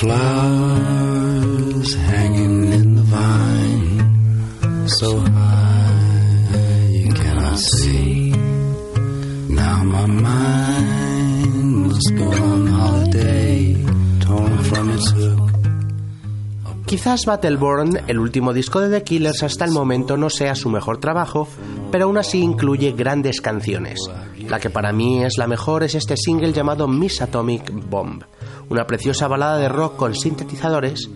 flowers 0.00 1.94
hanging 1.94 2.72
in 2.72 2.96
the 2.96 3.02
vine, 3.02 4.88
so 4.88 5.18
high 5.20 6.50
you 6.92 7.14
cannot 7.14 7.58
see. 7.58 8.30
Now 9.48 9.84
my 9.84 10.06
mind 10.06 11.88
must 11.88 12.14
go 12.14 12.28
on 12.30 12.66
holiday, 12.66 13.74
torn 14.20 14.58
from 14.64 14.90
its 14.90 15.10
hook. 15.12 15.46
Quizás 16.86 17.24
Battleborn, 17.24 18.02
el 18.06 18.18
último 18.18 18.52
disco 18.52 18.80
de 18.80 18.90
The 18.90 19.02
Killers 19.02 19.42
hasta 19.42 19.64
el 19.64 19.72
momento, 19.72 20.16
no 20.16 20.30
sea 20.30 20.54
su 20.54 20.68
mejor 20.68 20.98
trabajo, 20.98 21.48
pero 21.90 22.04
aún 22.04 22.18
así 22.18 22.40
incluye 22.40 22.92
grandes 22.92 23.40
canciones. 23.40 23.98
La 24.48 24.60
que 24.60 24.70
para 24.70 24.92
mí 24.92 25.24
es 25.24 25.38
la 25.38 25.48
mejor 25.48 25.82
es 25.82 25.96
este 25.96 26.16
single 26.16 26.52
llamado 26.52 26.86
Miss 26.86 27.20
Atomic 27.22 27.72
Bomb, 27.90 28.22
una 28.68 28.86
preciosa 28.86 29.28
balada 29.28 29.58
de 29.58 29.68
rock 29.68 29.96
con 29.96 30.14
sintetizadores, 30.14 31.08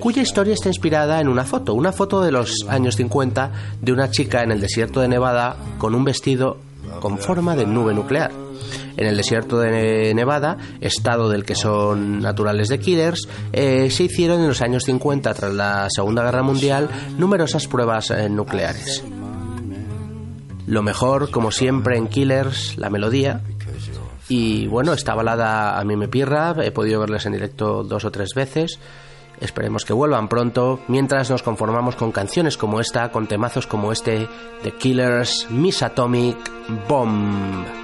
cuya 0.00 0.22
historia 0.22 0.54
está 0.54 0.68
inspirada 0.68 1.20
en 1.20 1.28
una 1.28 1.44
foto, 1.44 1.74
una 1.74 1.92
foto 1.92 2.22
de 2.22 2.32
los 2.32 2.66
años 2.68 2.96
50 2.96 3.52
de 3.80 3.92
una 3.92 4.10
chica 4.10 4.42
en 4.42 4.52
el 4.52 4.60
desierto 4.60 5.00
de 5.00 5.08
Nevada 5.08 5.56
con 5.78 5.94
un 5.94 6.04
vestido 6.04 6.58
con 7.00 7.18
forma 7.18 7.56
de 7.56 7.66
nube 7.66 7.94
nuclear. 7.94 8.30
En 8.96 9.06
el 9.06 9.16
desierto 9.16 9.58
de 9.58 10.14
Nevada, 10.14 10.56
estado 10.80 11.28
del 11.28 11.44
que 11.44 11.56
son 11.56 12.20
naturales 12.20 12.68
de 12.68 12.78
Killers, 12.78 13.28
eh, 13.52 13.90
se 13.90 14.04
hicieron 14.04 14.40
en 14.40 14.48
los 14.48 14.62
años 14.62 14.84
50, 14.84 15.34
tras 15.34 15.52
la 15.52 15.88
Segunda 15.90 16.22
Guerra 16.22 16.42
Mundial, 16.42 16.88
numerosas 17.18 17.66
pruebas 17.66 18.10
eh, 18.10 18.28
nucleares. 18.28 19.02
Lo 20.66 20.82
mejor, 20.82 21.30
como 21.30 21.50
siempre 21.50 21.98
en 21.98 22.06
Killers, 22.06 22.78
la 22.78 22.88
melodía. 22.88 23.42
Y 24.28 24.66
bueno, 24.66 24.92
esta 24.92 25.14
balada 25.14 25.78
a 25.78 25.84
mí 25.84 25.96
me 25.96 26.08
pirra, 26.08 26.54
he 26.62 26.70
podido 26.70 27.00
verles 27.00 27.26
en 27.26 27.32
directo 27.32 27.84
dos 27.84 28.04
o 28.04 28.10
tres 28.10 28.30
veces. 28.34 28.78
Esperemos 29.40 29.84
que 29.84 29.92
vuelvan 29.92 30.28
pronto, 30.28 30.80
mientras 30.88 31.28
nos 31.30 31.42
conformamos 31.42 31.96
con 31.96 32.12
canciones 32.12 32.56
como 32.56 32.80
esta, 32.80 33.10
con 33.10 33.26
temazos 33.26 33.66
como 33.66 33.92
este, 33.92 34.28
The 34.62 34.72
Killers, 34.72 35.48
Miss 35.50 35.82
Atomic 35.82 36.38
Bomb. 36.88 37.83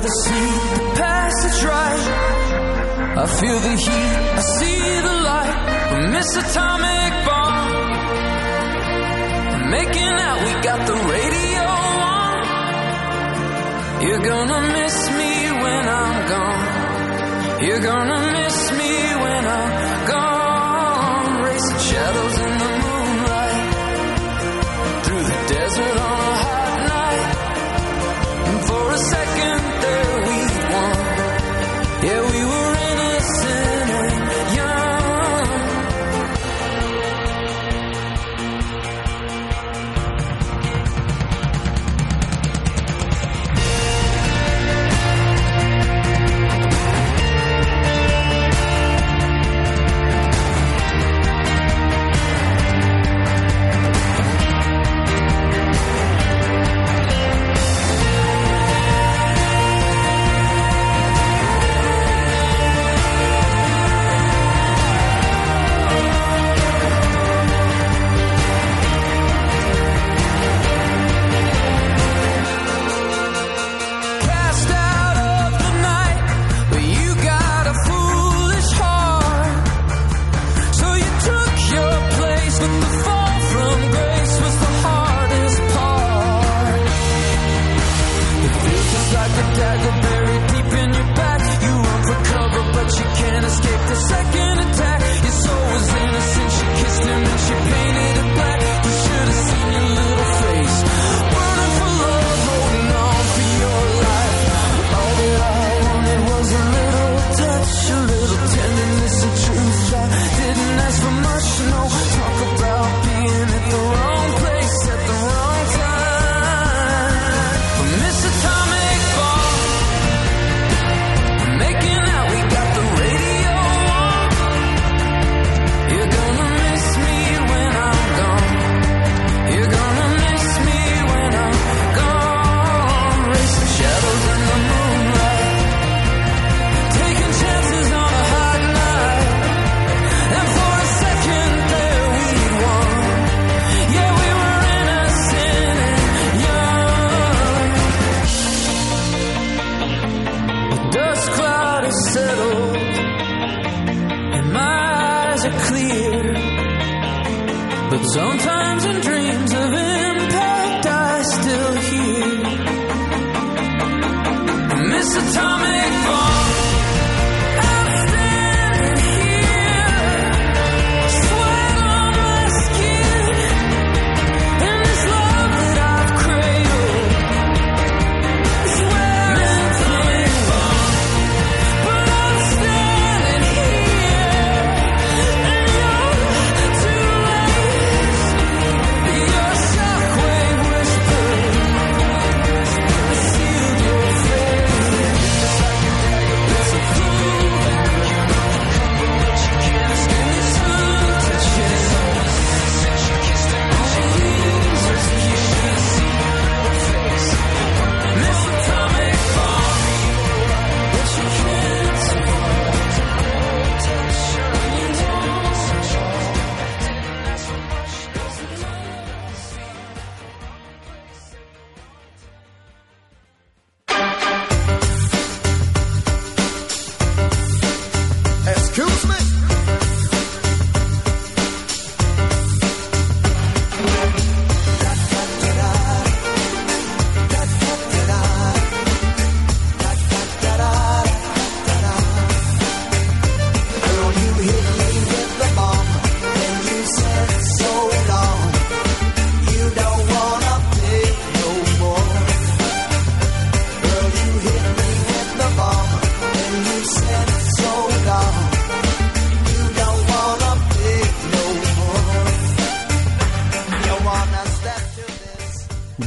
smell 0.00 0.12
sea, 0.24 0.50
the 0.74 0.82
passage 0.96 1.64
right. 1.64 2.04
I 3.16 3.26
feel 3.26 3.58
the 3.60 3.76
heat, 3.76 4.12
I 4.36 4.42
see 4.58 5.00
the 5.08 5.14
light. 5.28 5.56
We 5.92 5.98
miss 6.12 6.36
atomic 6.36 7.12
bomb. 7.26 7.90
Making 9.70 10.16
out, 10.26 10.38
we 10.44 10.52
got 10.62 10.86
the 10.86 10.96
radio 11.14 11.66
on. 12.14 12.34
You're 14.02 14.24
gonna 14.32 14.60
miss 14.78 14.96
me 15.10 15.32
when 15.62 15.88
I'm 15.88 16.28
gone. 16.28 17.64
You're 17.64 17.80
gonna 17.80 18.20
miss 18.32 18.70
me 18.72 18.92
when 19.24 19.44
I'm 19.46 20.06
gone. 20.06 21.42
Racing 21.42 21.82
shadows 21.88 22.38
in 22.40 22.55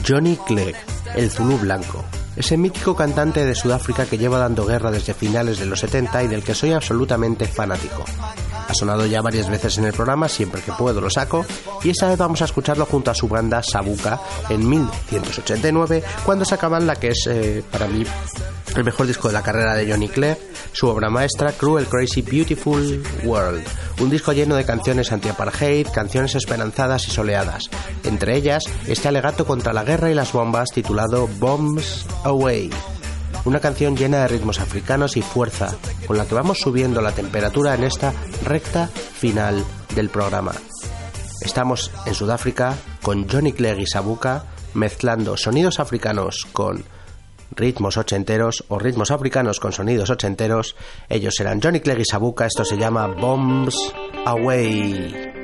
Johnny 0.10 0.36
Clegg, 0.38 0.76
el 1.16 1.30
Zulu 1.30 1.60
Blanco. 1.60 2.04
Ese 2.36 2.58
mítico 2.58 2.96
cantante 2.96 3.46
de 3.46 3.54
Sudáfrica 3.54 4.08
que 4.08 4.18
lleva 4.18 4.40
dando 4.40 4.66
guerra 4.66 4.90
desde 4.90 5.14
finales 5.14 5.60
de 5.60 5.68
los 5.68 5.82
70 5.82 6.24
y 6.24 6.28
del 6.28 6.44
que 6.44 6.56
soy 6.56 6.72
absolutamente 6.72 7.46
fanático. 7.46 8.04
Ha 8.68 8.74
sonado 8.74 9.06
ya 9.06 9.22
varias 9.22 9.50
veces 9.50 9.78
en 9.78 9.86
el 9.86 9.94
programa, 9.94 10.28
siempre 10.28 10.62
que 10.62 10.72
puedo 10.72 11.00
lo 11.00 11.12
saco, 11.12 11.46
y 11.84 11.92
esta 11.92 12.08
vez 12.08 12.18
vamos 12.18 12.42
a 12.42 12.46
escucharlo 12.46 12.86
junto 12.86 13.12
a 13.12 13.16
su 13.16 13.28
banda 13.28 13.62
Sabuka 13.62 14.20
en 14.50 14.68
1989, 14.68 16.04
cuando 16.26 16.44
sacaban 16.44 16.88
la 16.88 16.96
que 16.96 17.10
es 17.10 17.28
eh, 17.28 17.64
para 17.70 17.88
mí 17.88 18.04
el 18.80 18.86
mejor 18.86 19.08
disco 19.08 19.28
de 19.28 19.34
la 19.34 19.44
carrera 19.44 19.76
de 19.76 19.92
Johnny 19.92 20.08
Clegg, 20.08 20.38
su 20.72 20.88
obra 20.88 21.10
maestra 21.10 21.52
Cruel 21.52 21.86
Crazy 21.86 22.22
Beautiful 22.22 23.04
World, 23.24 23.64
un 24.00 24.10
disco 24.10 24.32
lleno 24.32 24.56
de 24.56 24.66
canciones 24.66 25.12
anti-apartheid, 25.12 25.88
canciones 25.94 26.36
esperanzadas 26.36 27.08
y 27.08 27.12
soleadas, 27.12 27.70
entre 28.06 28.38
ellas 28.38 28.64
este 28.88 29.10
alegato 29.10 29.46
contra 29.46 29.74
la 29.74 29.84
guerra 29.84 30.10
y 30.10 30.14
las 30.14 30.32
bombas 30.32 30.70
titulado 30.74 31.28
Bombs 31.40 32.06
Away, 32.24 32.70
una 33.44 33.60
canción 33.60 33.98
llena 33.98 34.20
de 34.20 34.30
ritmos 34.30 34.60
africanos 34.62 35.18
y 35.18 35.22
fuerza, 35.22 35.76
con 36.08 36.18
la 36.18 36.26
que 36.26 36.36
vamos 36.36 36.60
subiendo 36.60 37.02
la 37.02 37.12
temperatura 37.12 37.76
en 37.76 37.84
esta 37.84 38.14
recta 38.46 38.88
final 38.88 39.64
del 39.94 40.10
programa. 40.10 40.54
Estamos 41.42 41.92
en 42.06 42.16
Sudáfrica 42.16 42.76
con 43.02 43.28
Johnny 43.30 43.52
Clegg 43.52 43.80
y 43.80 43.88
Sabuka 43.88 44.46
mezclando 44.74 45.36
sonidos 45.36 45.80
africanos 45.80 46.48
con 46.54 46.84
ritmos 47.52 47.98
ochenteros 47.98 48.64
o 48.68 48.80
ritmos 48.80 49.12
africanos 49.12 49.60
con 49.60 49.72
sonidos 49.72 50.10
ochenteros. 50.10 50.76
Ellos 51.08 51.34
serán 51.36 51.62
Johnny 51.62 51.80
Clegg 51.80 52.00
y 52.00 52.06
Sabuka, 52.06 52.46
esto 52.46 52.66
se 52.66 52.78
llama 52.78 53.08
Bombs 53.08 53.78
Away. 54.26 55.39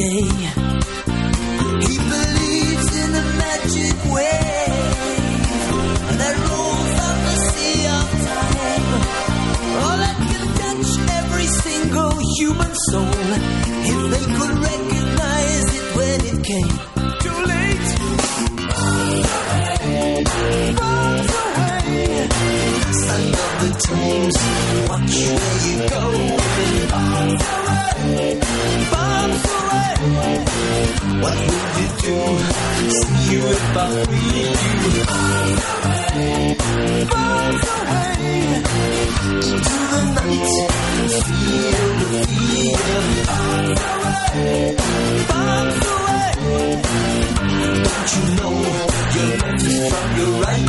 Day. 0.00 0.06
He 0.06 1.94
believes 2.14 2.88
in 3.02 3.10
a 3.12 3.24
magic 3.36 3.96
wave 4.08 5.20
that 6.20 6.36
rolls 6.48 6.90
the 7.26 7.36
sea 7.50 7.80
of 7.98 8.08
time. 8.24 8.86
Can 10.30 10.46
touch 10.60 10.92
every 11.20 11.48
single 11.66 12.12
human 12.38 12.72
soul 12.88 13.26
if 13.92 14.00
they 14.12 14.26
could 14.36 14.56
recognize 14.70 15.68
it 15.78 15.86
when 15.96 16.18
it 16.30 16.38
came. 16.48 16.76
Too 17.20 17.38
late. 17.52 17.88
Bombs 20.80 21.32
away. 21.44 22.28
Son 23.04 23.24
of 23.44 23.52
the 23.60 23.70
dreams. 23.84 24.59
You 33.30 33.40
if 33.46 33.76
I 33.76 34.04
free 34.04 34.40
you. 34.40 35.04
Bombs 37.10 37.68
away. 37.70 38.10
Into 39.30 39.74
the 39.90 40.00
night. 40.14 40.48
Feel 41.26 41.90
the 42.00 42.20
fear. 42.30 42.86
Bombs 45.28 45.86
away. 45.90 46.30
Don't 47.84 48.10
you 48.14 48.24
know 48.36 48.54
your 49.14 49.32
left 49.40 49.62
is 49.62 49.76
from 49.90 50.10
your 50.16 50.32
right? 50.42 50.66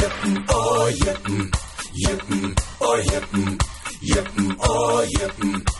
Yep, 0.00 0.12
mm, 0.22 0.38
oh, 0.48 0.86
yep, 1.04 1.18
mm, 1.18 1.46
yep, 1.94 2.20
mm, 2.20 2.50
oh, 2.80 2.96
yep, 2.96 3.24
mm, 3.32 3.54
yep, 4.02 4.28
mm, 4.28 4.52
oh, 4.60 5.00
yep, 5.18 5.32
mm, 5.32 5.60
yep, 5.60 5.79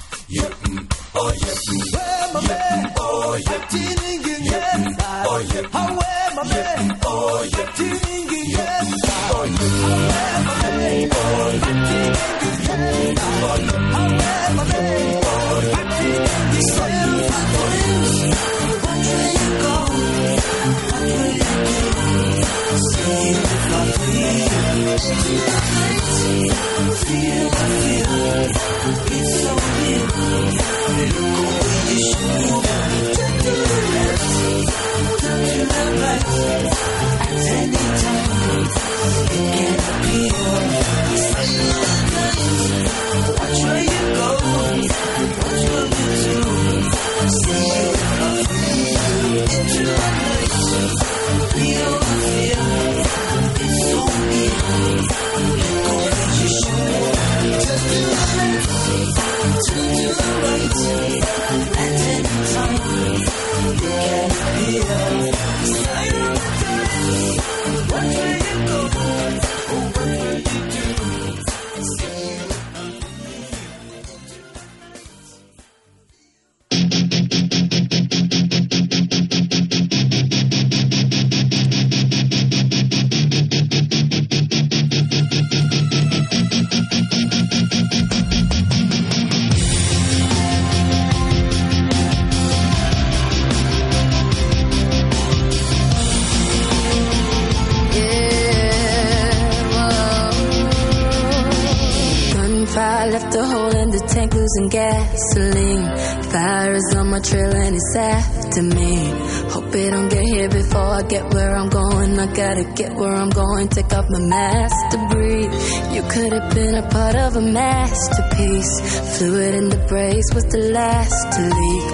gotta 112.35 112.65
get 112.75 112.95
where 112.95 113.13
I'm 113.13 113.31
going. 113.31 113.69
Take 113.69 113.93
off 113.93 114.07
my 114.09 114.21
mask 114.21 114.77
to 114.93 114.99
breathe. 115.11 115.53
You 115.95 116.03
could 116.03 116.33
have 116.33 116.55
been 116.55 116.75
a 116.75 116.89
part 116.89 117.17
of 117.17 117.37
a 117.37 117.41
masterpiece. 117.41 119.19
Fluid 119.19 119.55
in 119.55 119.69
the 119.69 119.79
brakes 119.89 120.35
was 120.35 120.45
the 120.47 120.71
last 120.73 121.33
to 121.35 121.43
leak. 121.43 121.89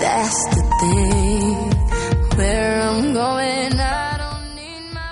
That's 0.00 0.40
the 0.54 0.62
thing. 0.80 2.38
Where 2.38 2.80
I'm 2.80 3.12
going, 3.12 3.72
I 3.78 4.16
don't 4.18 4.56
need 4.56 4.94
my. 4.94 5.10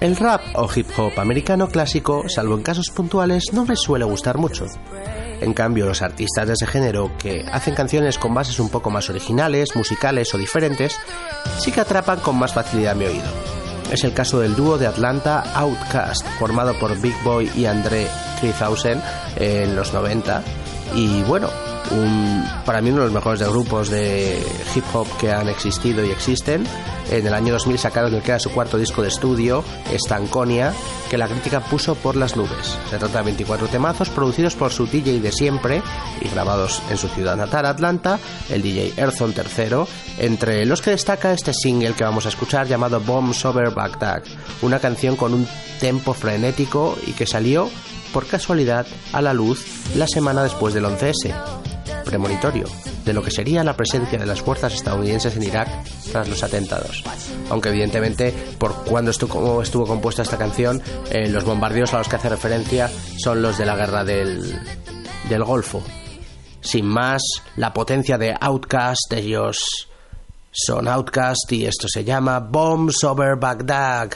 El 0.00 0.16
rap 0.16 0.42
o 0.54 0.68
hip 0.68 0.90
hop 0.96 1.18
americano 1.18 1.68
clásico, 1.68 2.28
salvo 2.28 2.56
en 2.56 2.62
casos 2.62 2.90
puntuales, 2.90 3.44
no 3.52 3.64
me 3.64 3.76
suele 3.76 4.04
gustar 4.04 4.38
mucho. 4.38 4.66
En 5.40 5.52
cambio, 5.52 5.86
los 5.86 6.02
artistas 6.02 6.46
de 6.46 6.54
ese 6.54 6.66
género 6.66 7.10
que 7.18 7.44
hacen 7.52 7.74
canciones 7.74 8.18
con 8.18 8.34
bases 8.34 8.58
un 8.60 8.70
poco 8.70 8.90
más 8.90 9.10
originales, 9.10 9.76
musicales 9.76 10.34
o 10.34 10.38
diferentes, 10.38 10.98
sí 11.58 11.72
que 11.72 11.80
atrapan 11.80 12.20
con 12.20 12.36
más 12.38 12.52
facilidad 12.52 12.94
mi 12.94 13.06
oído. 13.06 13.28
Es 13.90 14.02
el 14.04 14.12
caso 14.12 14.40
del 14.40 14.56
dúo 14.56 14.78
de 14.78 14.86
Atlanta 14.86 15.44
Outkast, 15.54 16.26
formado 16.38 16.74
por 16.78 16.98
Big 17.00 17.14
Boy 17.22 17.50
y 17.54 17.66
André 17.66 18.08
3000 18.40 19.00
en 19.36 19.76
los 19.76 19.92
90. 19.92 20.42
Y 20.94 21.22
bueno, 21.22 21.48
para 22.64 22.80
mí 22.80 22.90
uno 22.90 23.00
de 23.00 23.06
los 23.06 23.12
mejores 23.12 23.40
de 23.40 23.46
grupos 23.46 23.90
de 23.90 24.42
hip 24.74 24.84
hop 24.92 25.06
que 25.18 25.32
han 25.32 25.48
existido 25.48 26.04
y 26.04 26.10
existen. 26.10 26.64
En 27.10 27.26
el 27.26 27.34
año 27.34 27.52
2000 27.52 27.78
sacaron 27.78 28.14
el 28.14 28.22
que 28.22 28.30
era 28.30 28.40
su 28.40 28.50
cuarto 28.50 28.78
disco 28.78 29.02
de 29.02 29.08
estudio, 29.08 29.62
Stanconia, 29.92 30.72
que 31.10 31.18
la 31.18 31.28
crítica 31.28 31.60
puso 31.60 31.94
por 31.94 32.16
las 32.16 32.36
nubes. 32.36 32.78
Se 32.88 32.98
trata 32.98 33.18
de 33.18 33.24
24 33.24 33.68
temazos 33.68 34.08
producidos 34.08 34.54
por 34.54 34.72
su 34.72 34.86
DJ 34.86 35.20
de 35.20 35.30
siempre 35.30 35.82
y 36.20 36.28
grabados 36.28 36.82
en 36.90 36.96
su 36.96 37.08
ciudad 37.08 37.36
natal, 37.36 37.66
Atlanta, 37.66 38.18
el 38.50 38.62
DJ 38.62 38.94
Earthon 38.96 39.34
III, 39.36 39.84
entre 40.18 40.64
los 40.64 40.80
que 40.80 40.90
destaca 40.90 41.32
este 41.32 41.52
single 41.52 41.92
que 41.92 42.04
vamos 42.04 42.26
a 42.26 42.30
escuchar 42.30 42.66
llamado 42.66 43.00
Bombs 43.00 43.44
Over 43.44 43.70
Baghdad, 43.70 44.22
una 44.62 44.78
canción 44.78 45.16
con 45.16 45.34
un 45.34 45.46
tempo 45.80 46.14
frenético 46.14 46.96
y 47.06 47.12
que 47.12 47.26
salió 47.26 47.68
por 48.12 48.26
casualidad 48.26 48.86
a 49.12 49.20
la 49.20 49.34
luz 49.34 49.66
la 49.96 50.06
semana 50.06 50.42
después 50.42 50.72
del 50.72 50.84
11S, 50.84 51.34
premonitorio 52.04 52.66
de 53.04 53.12
lo 53.12 53.22
que 53.22 53.30
sería 53.30 53.64
la 53.64 53.76
presencia 53.76 54.18
de 54.18 54.26
las 54.26 54.40
fuerzas 54.40 54.74
estadounidenses 54.74 55.36
en 55.36 55.42
Irak 55.42 55.68
tras 56.10 56.28
los 56.28 56.42
atentados. 56.42 57.02
Aunque 57.50 57.70
evidentemente, 57.70 58.32
por 58.58 58.84
cuando 58.84 59.10
estuvo, 59.10 59.62
estuvo 59.62 59.86
compuesta 59.86 60.22
esta 60.22 60.38
canción, 60.38 60.80
eh, 61.10 61.28
los 61.28 61.44
bombardeos 61.44 61.92
a 61.94 61.98
los 61.98 62.08
que 62.08 62.16
hace 62.16 62.28
referencia 62.28 62.90
son 63.18 63.42
los 63.42 63.58
de 63.58 63.66
la 63.66 63.76
guerra 63.76 64.04
del, 64.04 64.58
del 65.28 65.44
Golfo. 65.44 65.82
Sin 66.60 66.86
más, 66.86 67.22
la 67.56 67.72
potencia 67.72 68.16
de 68.16 68.34
Outcast, 68.40 69.12
ellos 69.12 69.88
son 70.50 70.88
Outcast 70.88 71.50
y 71.52 71.66
esto 71.66 71.88
se 71.88 72.04
llama 72.04 72.38
Bombs 72.40 73.02
Over 73.04 73.36
Baghdad. 73.36 74.10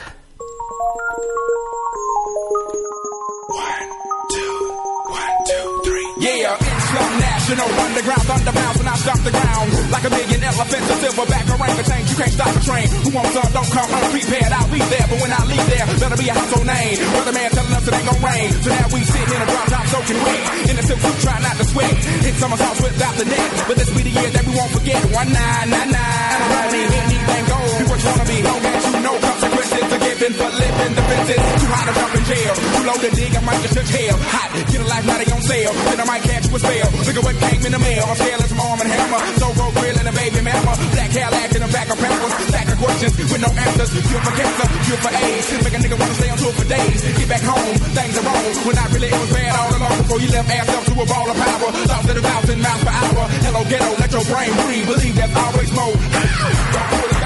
National 7.49 7.81
Underground 7.81 8.25
Thunderbounds 8.29 8.77
when 8.77 8.87
I 8.93 8.95
stop 9.01 9.17
the 9.25 9.33
ground. 9.33 9.73
Like 9.89 10.05
a 10.05 10.11
million 10.13 10.37
elephants, 10.37 10.85
a 10.85 10.95
silverback 11.01 11.49
orangutan 11.49 12.05
You 12.05 12.13
can't 12.13 12.29
stop 12.29 12.53
a 12.53 12.61
train. 12.61 12.85
Who 13.01 13.09
wants 13.09 13.33
some, 13.33 13.49
don't 13.49 13.71
come 13.73 13.89
unprepared 13.89 14.53
I'll 14.53 14.69
be 14.69 14.77
there, 14.77 15.07
but 15.09 15.17
when 15.17 15.33
I 15.33 15.41
leave 15.49 15.65
there 15.65 15.85
Better 15.97 16.19
be 16.21 16.29
a 16.29 16.35
household 16.37 16.69
name. 16.69 17.01
Brother 17.09 17.33
man 17.33 17.49
telling 17.49 17.73
us 17.73 17.87
it 17.89 17.93
ain't 17.97 18.05
gonna 18.05 18.21
rain. 18.21 18.53
So 18.53 18.69
now 18.69 18.85
we 18.93 19.01
sit 19.01 19.25
in 19.33 19.41
a 19.41 19.47
drop 19.49 19.65
top 19.65 19.85
soaking 19.89 20.21
wet. 20.21 20.41
In 20.69 20.75
the 20.77 20.83
silk 20.85 21.01
suit 21.01 21.17
trying 21.25 21.41
not 21.41 21.57
to 21.57 21.65
sweat. 21.65 21.93
Hit 22.21 22.35
somersaults 22.37 22.81
without 22.85 23.15
the 23.17 23.25
net. 23.25 23.49
But 23.65 23.75
this 23.81 23.89
be 23.97 24.01
the 24.05 24.13
year 24.13 24.29
that 24.29 24.45
we 24.45 24.53
won't 24.53 24.69
forget. 24.69 25.01
One 25.09 25.33
nine, 25.33 25.67
nine, 25.73 25.89
nine. 25.89 26.37
I 26.37 26.53
don't 26.53 26.69
need 26.69 26.91
anything 27.01 27.45
gold. 27.49 27.73
Be 27.81 27.85
what 27.89 27.97
you 27.97 28.09
wanna 28.13 28.29
be 28.29 28.37
Long 28.45 28.61
as 28.61 28.85
you 28.93 29.01
know 29.01 29.15
consequences 29.25 29.48
are 29.87 30.03
given 30.03 30.31
For 30.35 30.51
living. 30.51 30.91
Defenses 30.99 31.41
Too 31.61 31.69
hot 31.71 31.85
to 31.87 31.93
jump 31.95 32.13
in 32.19 32.23
jail. 32.27 32.53
Too 32.55 32.83
low 32.83 32.97
to 32.99 33.09
dig, 33.15 33.31
I 33.35 33.41
might 33.47 33.61
just 33.63 33.75
touch 33.79 33.91
hell. 33.95 34.17
Hot, 34.19 34.49
get 34.51 34.81
a 34.81 34.87
life, 34.87 35.05
now 35.07 35.17
they 35.17 35.31
on 35.31 35.41
sale 35.41 35.73
Then 35.73 35.99
I 35.99 36.05
might 36.05 36.23
catch 36.23 36.45
you 36.47 36.55
a 36.55 36.59
spell. 36.59 36.89
Look 36.99 37.17
at 37.19 37.23
what 37.23 37.35
came 37.39 37.61
in 37.65 37.71
the 37.71 37.79
mail. 37.79 38.03
I'm 38.03 38.17
scaling 38.19 38.49
some 38.49 38.59
arm 38.59 38.79
and 38.83 38.89
hammer. 38.89 39.21
So 39.39 39.47
go 39.55 39.65
grill 39.71 39.97
and 39.99 40.07
a 40.07 40.13
baby 40.13 40.41
mama 40.43 40.73
Black 40.91 41.11
hair, 41.15 41.29
Cadillac 41.29 41.51
in 41.55 41.61
the 41.61 41.71
back 41.71 41.87
of 41.89 41.97
Pampers 41.99 42.33
Stack 42.49 42.67
of 42.69 42.77
questions 42.79 43.13
with 43.17 43.41
no 43.41 43.49
answers. 43.49 43.89
Cure 43.93 44.21
for 44.21 44.33
cancer, 44.35 44.67
cure 44.85 44.99
for 44.99 45.13
AIDS. 45.13 45.47
Make 45.63 45.75
a 45.75 45.79
nigga 45.79 45.97
wanna 45.99 46.15
stay 46.15 46.29
on 46.29 46.37
tour 46.37 46.53
for 46.53 46.67
days. 46.67 46.99
Get 47.17 47.29
back 47.29 47.43
home, 47.43 47.75
things 47.97 48.15
are 48.17 48.25
wrong. 48.25 48.45
When 48.65 48.77
I 48.77 48.85
really 48.93 49.09
it 49.09 49.19
was 49.19 49.31
bad 49.33 49.53
all 49.55 49.71
along. 49.77 49.97
Before 50.01 50.19
you 50.19 50.29
left 50.29 50.49
ass 50.49 50.69
up 50.69 50.83
to 50.89 50.93
a 50.97 51.05
ball 51.05 51.27
of 51.29 51.37
power. 51.37 51.69
Thoughts 51.89 52.09
at 52.09 52.17
a 52.17 52.21
thousand 52.21 52.59
miles 52.61 52.83
per 52.83 52.93
hour. 52.93 53.23
Hello 53.45 53.61
ghetto, 53.69 53.89
let 53.99 54.11
your 54.11 54.25
brain 54.25 54.51
breathe. 54.63 54.87
Believe 54.89 55.15
there's 55.15 55.35
always 55.35 55.71
more. 55.73 55.95
Don't 56.73 56.89
pull 56.89 57.07
the 57.09 57.18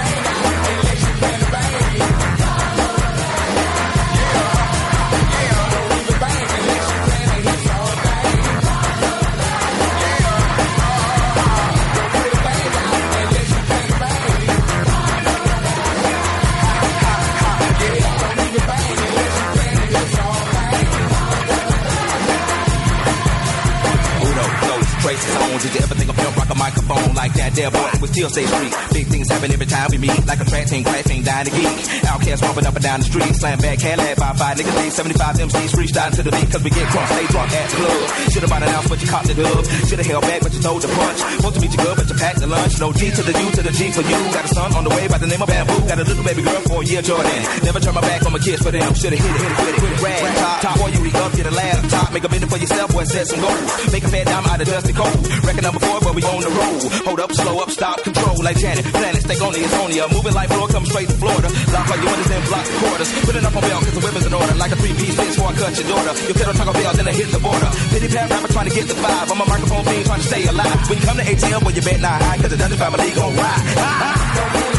traces 25.03 25.35
on. 25.35 25.59
Did 25.59 25.75
you 25.75 25.81
ever 25.83 25.95
think 25.99 26.09
of 26.09 26.15
pimp 26.15 26.37
rock 26.39 26.49
a 26.49 26.55
microphone 26.55 27.11
like 27.13 27.33
that? 27.35 27.51
There, 27.53 27.69
boy, 27.69 27.91
we 27.99 28.07
still 28.07 28.31
stay 28.31 28.47
street. 28.47 28.73
Big 28.95 29.07
things 29.11 29.27
happen 29.27 29.51
every 29.51 29.67
time 29.67 29.91
we 29.91 29.99
meet. 29.99 30.15
Like 30.23 30.39
a 30.39 30.47
track 30.47 30.67
team, 30.71 30.83
crash 30.87 31.03
team, 31.03 31.21
dying 31.27 31.45
to 31.45 31.51
geek. 31.51 31.75
Outcast 32.07 32.39
bumping 32.41 32.65
up 32.65 32.75
and 32.79 32.83
down 32.83 33.03
the 33.03 33.07
street. 33.11 33.35
Slam 33.35 33.59
back, 33.59 33.77
Cadillac 33.83 34.15
by 34.15 34.31
five 34.39 34.55
niggas. 34.55 34.75
Leave 34.79 34.93
75 34.95 35.35
MCs 35.35 35.71
freestyling 35.75 36.15
to 36.15 36.23
the 36.23 36.31
beat. 36.31 36.47
Cause 36.47 36.63
we 36.63 36.71
get 36.71 36.87
crunk, 36.87 37.07
stay 37.11 37.27
drunk 37.27 37.51
at 37.51 37.67
the 37.69 37.75
club. 37.75 37.99
Should've 38.31 38.49
bought 38.49 38.63
an 38.63 38.69
ounce, 38.71 38.87
but 38.87 38.99
you 39.03 39.07
caught 39.11 39.25
the 39.27 39.35
dub. 39.35 39.61
Should've 39.91 40.07
held 40.07 40.23
back, 40.23 40.39
but 40.41 40.51
you 40.55 40.61
throw 40.63 40.79
the 40.79 40.87
punch. 40.87 41.19
Supposed 41.19 41.55
to 41.55 41.61
meet 41.61 41.73
you 41.75 41.81
good, 41.83 41.95
but 41.99 42.07
you 42.07 42.15
packed 42.15 42.39
the 42.39 42.47
lunch. 42.47 42.73
No 42.79 42.87
G 42.95 43.11
to 43.11 43.21
the 43.27 43.33
U 43.35 43.47
to 43.59 43.61
the 43.61 43.73
G 43.75 43.91
for 43.91 44.03
you. 44.07 44.19
Got 44.31 44.45
a 44.47 44.51
son 44.55 44.71
on 44.71 44.83
the 44.87 44.93
way 44.95 45.07
by 45.11 45.19
the 45.19 45.27
name 45.27 45.41
of 45.43 45.49
Bamboo. 45.51 45.83
Got 45.83 45.99
a 45.99 46.05
little 46.07 46.23
baby 46.23 46.41
girl 46.47 46.61
for 46.63 46.79
a 46.79 46.85
year, 46.87 47.01
Jordan. 47.03 47.43
Never 47.67 47.79
turn 47.83 47.93
my 47.93 48.01
back 48.01 48.23
on 48.23 48.31
my 48.31 48.39
kids 48.39 48.63
for 48.63 48.71
them. 48.71 48.87
Should've 48.95 49.19
hit 49.19 49.35
it, 49.35 49.41
hit 49.43 49.51
it, 49.51 49.57
hit 49.59 49.75
it, 49.75 49.81
hit 49.83 49.91
it. 49.91 49.99
Rag 49.99 50.35
top, 50.39 50.61
top. 50.63 50.73
Before 50.79 50.91
you 50.95 50.99
re 51.03 51.11
up, 51.19 51.31
get 51.35 51.45
a 51.45 51.51
lad 51.51 51.75
up 51.83 51.91
top. 51.91 52.07
Make 52.15 52.23
a 52.23 52.29
minute 52.31 52.47
for 52.47 52.57
yourself, 52.57 52.87
boy, 52.95 53.03
set 53.03 53.27
some 53.27 53.41
goals. 53.43 53.91
Make 53.91 54.03
a 54.03 54.09
fat 54.09 54.25
dime 54.31 54.47
out 54.47 54.61
of 54.61 54.67
dusty 54.93 55.25
cold. 55.25 55.45
Record 55.45 55.63
number 55.63 55.79
four, 55.79 55.99
but 56.01 56.15
we 56.15 56.23
on 56.23 56.41
the 56.41 56.49
road. 56.49 56.81
Hold 57.05 57.19
up, 57.19 57.31
slow 57.33 57.59
up, 57.59 57.69
stop, 57.69 58.03
control 58.03 58.37
like 58.43 58.57
Janet. 58.57 58.85
Planet, 58.85 59.21
stay 59.21 59.37
on 59.39 59.53
the 59.53 59.63
Antonia. 59.63 60.07
Moving 60.09 60.33
like 60.33 60.49
floor, 60.49 60.67
come 60.67 60.85
straight 60.85 61.09
to 61.09 61.15
Florida. 61.15 61.49
Lock 61.73 61.89
all 61.89 61.97
your 61.97 62.09
windows 62.09 62.31
and 62.31 62.45
block 62.45 62.65
the 62.65 62.77
quarters. 62.79 63.09
Put 63.25 63.35
it 63.35 63.43
up 63.45 63.55
on 63.55 63.61
bail, 63.61 63.79
cause 63.79 63.93
the 63.93 64.03
weapons 64.03 64.25
in 64.25 64.33
order. 64.33 64.53
Like 64.55 64.71
a 64.71 64.77
three 64.77 64.93
piece 64.93 65.15
fence 65.15 65.35
before 65.35 65.49
I 65.49 65.53
cut 65.53 65.73
your 65.77 65.87
daughter. 65.89 66.13
You 66.27 66.33
pedal 66.33 66.53
Taco 66.53 66.73
Bell, 66.73 66.93
then 66.93 67.07
I 67.07 67.13
hit 67.13 67.29
the 67.31 67.39
border. 67.39 67.69
Pity 67.89 68.07
pat 68.07 68.29
rapper 68.29 68.49
trying 68.53 68.69
to 68.69 68.75
get 68.75 68.87
the 68.87 68.95
five. 68.95 69.25
I'm 69.31 69.41
a 69.41 69.45
microphone 69.45 69.83
fiend 69.85 70.05
trying 70.05 70.21
to 70.21 70.27
stay 70.27 70.43
alive. 70.47 70.77
When 70.89 70.97
you 70.99 71.05
come 71.05 71.17
to 71.17 71.25
ATL, 71.25 71.61
well, 71.63 71.73
you 71.73 71.81
bet 71.81 71.99
not 71.99 72.21
high, 72.21 72.37
cause 72.37 72.51
the 72.51 72.57
Dungeon 72.57 72.79
family 72.79 73.11
gon' 73.13 73.35
ride. 73.35 73.63
Ah, 73.77 74.72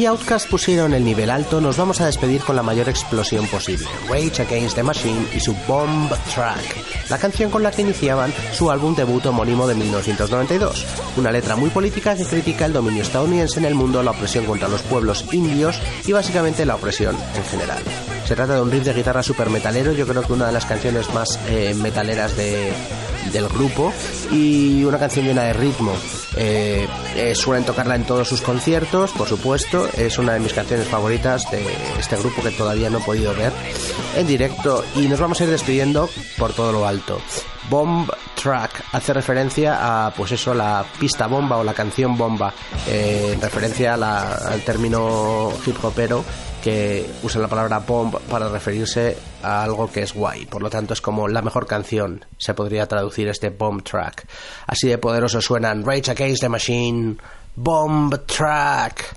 Y 0.00 0.06
Outcast 0.06 0.48
pusieron 0.48 0.94
el 0.94 1.04
nivel 1.04 1.28
alto, 1.28 1.60
nos 1.60 1.76
vamos 1.76 2.00
a 2.00 2.06
despedir 2.06 2.40
con 2.40 2.56
la 2.56 2.62
mayor 2.62 2.88
explosión 2.88 3.46
posible. 3.48 3.86
Rage 4.08 4.40
Against 4.40 4.76
the 4.76 4.82
Machine 4.82 5.26
y 5.34 5.40
su 5.40 5.54
Bomb 5.68 6.10
Track, 6.34 7.10
la 7.10 7.18
canción 7.18 7.50
con 7.50 7.62
la 7.62 7.70
que 7.70 7.82
iniciaban 7.82 8.32
su 8.54 8.70
álbum 8.70 8.94
debut 8.94 9.26
homónimo 9.26 9.66
de 9.66 9.74
1992. 9.74 10.86
Una 11.18 11.30
letra 11.30 11.54
muy 11.54 11.68
política 11.68 12.16
que 12.16 12.24
critica 12.24 12.64
el 12.64 12.72
dominio 12.72 13.02
estadounidense 13.02 13.58
en 13.58 13.66
el 13.66 13.74
mundo, 13.74 14.02
la 14.02 14.12
opresión 14.12 14.46
contra 14.46 14.68
los 14.68 14.80
pueblos 14.80 15.26
indios 15.32 15.78
y 16.06 16.12
básicamente 16.12 16.64
la 16.64 16.76
opresión 16.76 17.14
en 17.36 17.44
general. 17.44 17.82
Se 18.30 18.36
trata 18.36 18.54
de 18.54 18.60
un 18.62 18.70
riff 18.70 18.84
de 18.84 18.92
guitarra 18.94 19.24
super 19.24 19.50
metalero, 19.50 19.90
yo 19.90 20.06
creo 20.06 20.22
que 20.22 20.32
una 20.32 20.46
de 20.46 20.52
las 20.52 20.64
canciones 20.64 21.12
más 21.12 21.36
eh, 21.48 21.74
metaleras 21.74 22.36
de, 22.36 22.72
del 23.32 23.48
grupo 23.48 23.92
y 24.30 24.84
una 24.84 25.00
canción 25.00 25.26
llena 25.26 25.42
de 25.42 25.52
ritmo. 25.52 25.92
Eh, 26.36 26.86
eh, 27.16 27.34
suelen 27.34 27.64
tocarla 27.64 27.96
en 27.96 28.04
todos 28.04 28.28
sus 28.28 28.40
conciertos, 28.40 29.10
por 29.10 29.26
supuesto. 29.26 29.88
Es 29.96 30.16
una 30.18 30.34
de 30.34 30.38
mis 30.38 30.52
canciones 30.52 30.86
favoritas 30.86 31.50
de 31.50 31.66
este 31.98 32.16
grupo 32.18 32.40
que 32.40 32.52
todavía 32.52 32.88
no 32.88 32.98
he 32.98 33.02
podido 33.02 33.34
ver 33.34 33.52
en 34.14 34.28
directo. 34.28 34.84
Y 34.94 35.08
nos 35.08 35.18
vamos 35.18 35.40
a 35.40 35.44
ir 35.44 35.50
despidiendo 35.50 36.08
por 36.38 36.52
todo 36.52 36.70
lo 36.70 36.86
alto. 36.86 37.20
Bomb 37.68 38.08
Track 38.40 38.84
hace 38.92 39.12
referencia 39.12 40.06
a, 40.06 40.12
pues 40.14 40.30
eso, 40.30 40.54
la 40.54 40.84
pista 41.00 41.26
bomba 41.26 41.56
o 41.56 41.64
la 41.64 41.74
canción 41.74 42.16
bomba, 42.16 42.54
en 42.86 43.40
referencia 43.40 43.94
a 43.94 43.96
la- 43.96 44.34
al 44.34 44.60
término 44.62 45.52
hip 45.66 45.84
hopero 45.84 46.24
que 46.62 47.08
usa 47.22 47.40
la 47.40 47.48
palabra 47.48 47.78
bomb 47.78 48.16
para 48.30 48.48
referirse 48.48 49.16
a 49.42 49.62
algo 49.62 49.90
que 49.90 50.02
es 50.02 50.12
guay. 50.14 50.46
Por 50.46 50.62
lo 50.62 50.70
tanto, 50.70 50.94
es 50.94 51.00
como 51.00 51.28
la 51.28 51.42
mejor 51.42 51.66
canción. 51.66 52.24
Se 52.38 52.54
podría 52.54 52.86
traducir 52.86 53.28
este 53.28 53.50
bomb 53.50 53.82
track. 53.82 54.26
Así 54.66 54.88
de 54.88 54.98
poderoso 54.98 55.40
suenan 55.40 55.84
Rage 55.84 56.10
Against 56.10 56.42
the 56.42 56.48
Machine, 56.48 57.16
Bomb 57.56 58.14
Track. 58.26 59.16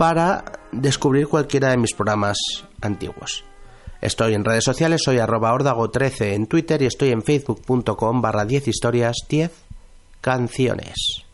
para 0.00 0.44
descubrir 0.72 1.28
cualquiera 1.28 1.68
de 1.68 1.76
mis 1.76 1.92
programas 1.92 2.38
antiguos. 2.80 3.44
Estoy 4.00 4.32
en 4.32 4.46
redes 4.46 4.64
sociales, 4.64 5.02
soy 5.04 5.18
arroba 5.18 5.52
ordago13 5.52 6.32
en 6.32 6.46
Twitter 6.46 6.80
y 6.80 6.86
estoy 6.86 7.10
en 7.10 7.22
facebook.com 7.22 8.22
barra 8.22 8.46
10 8.46 8.68
historias 8.68 9.18
10 9.28 9.52
canciones. 10.22 11.26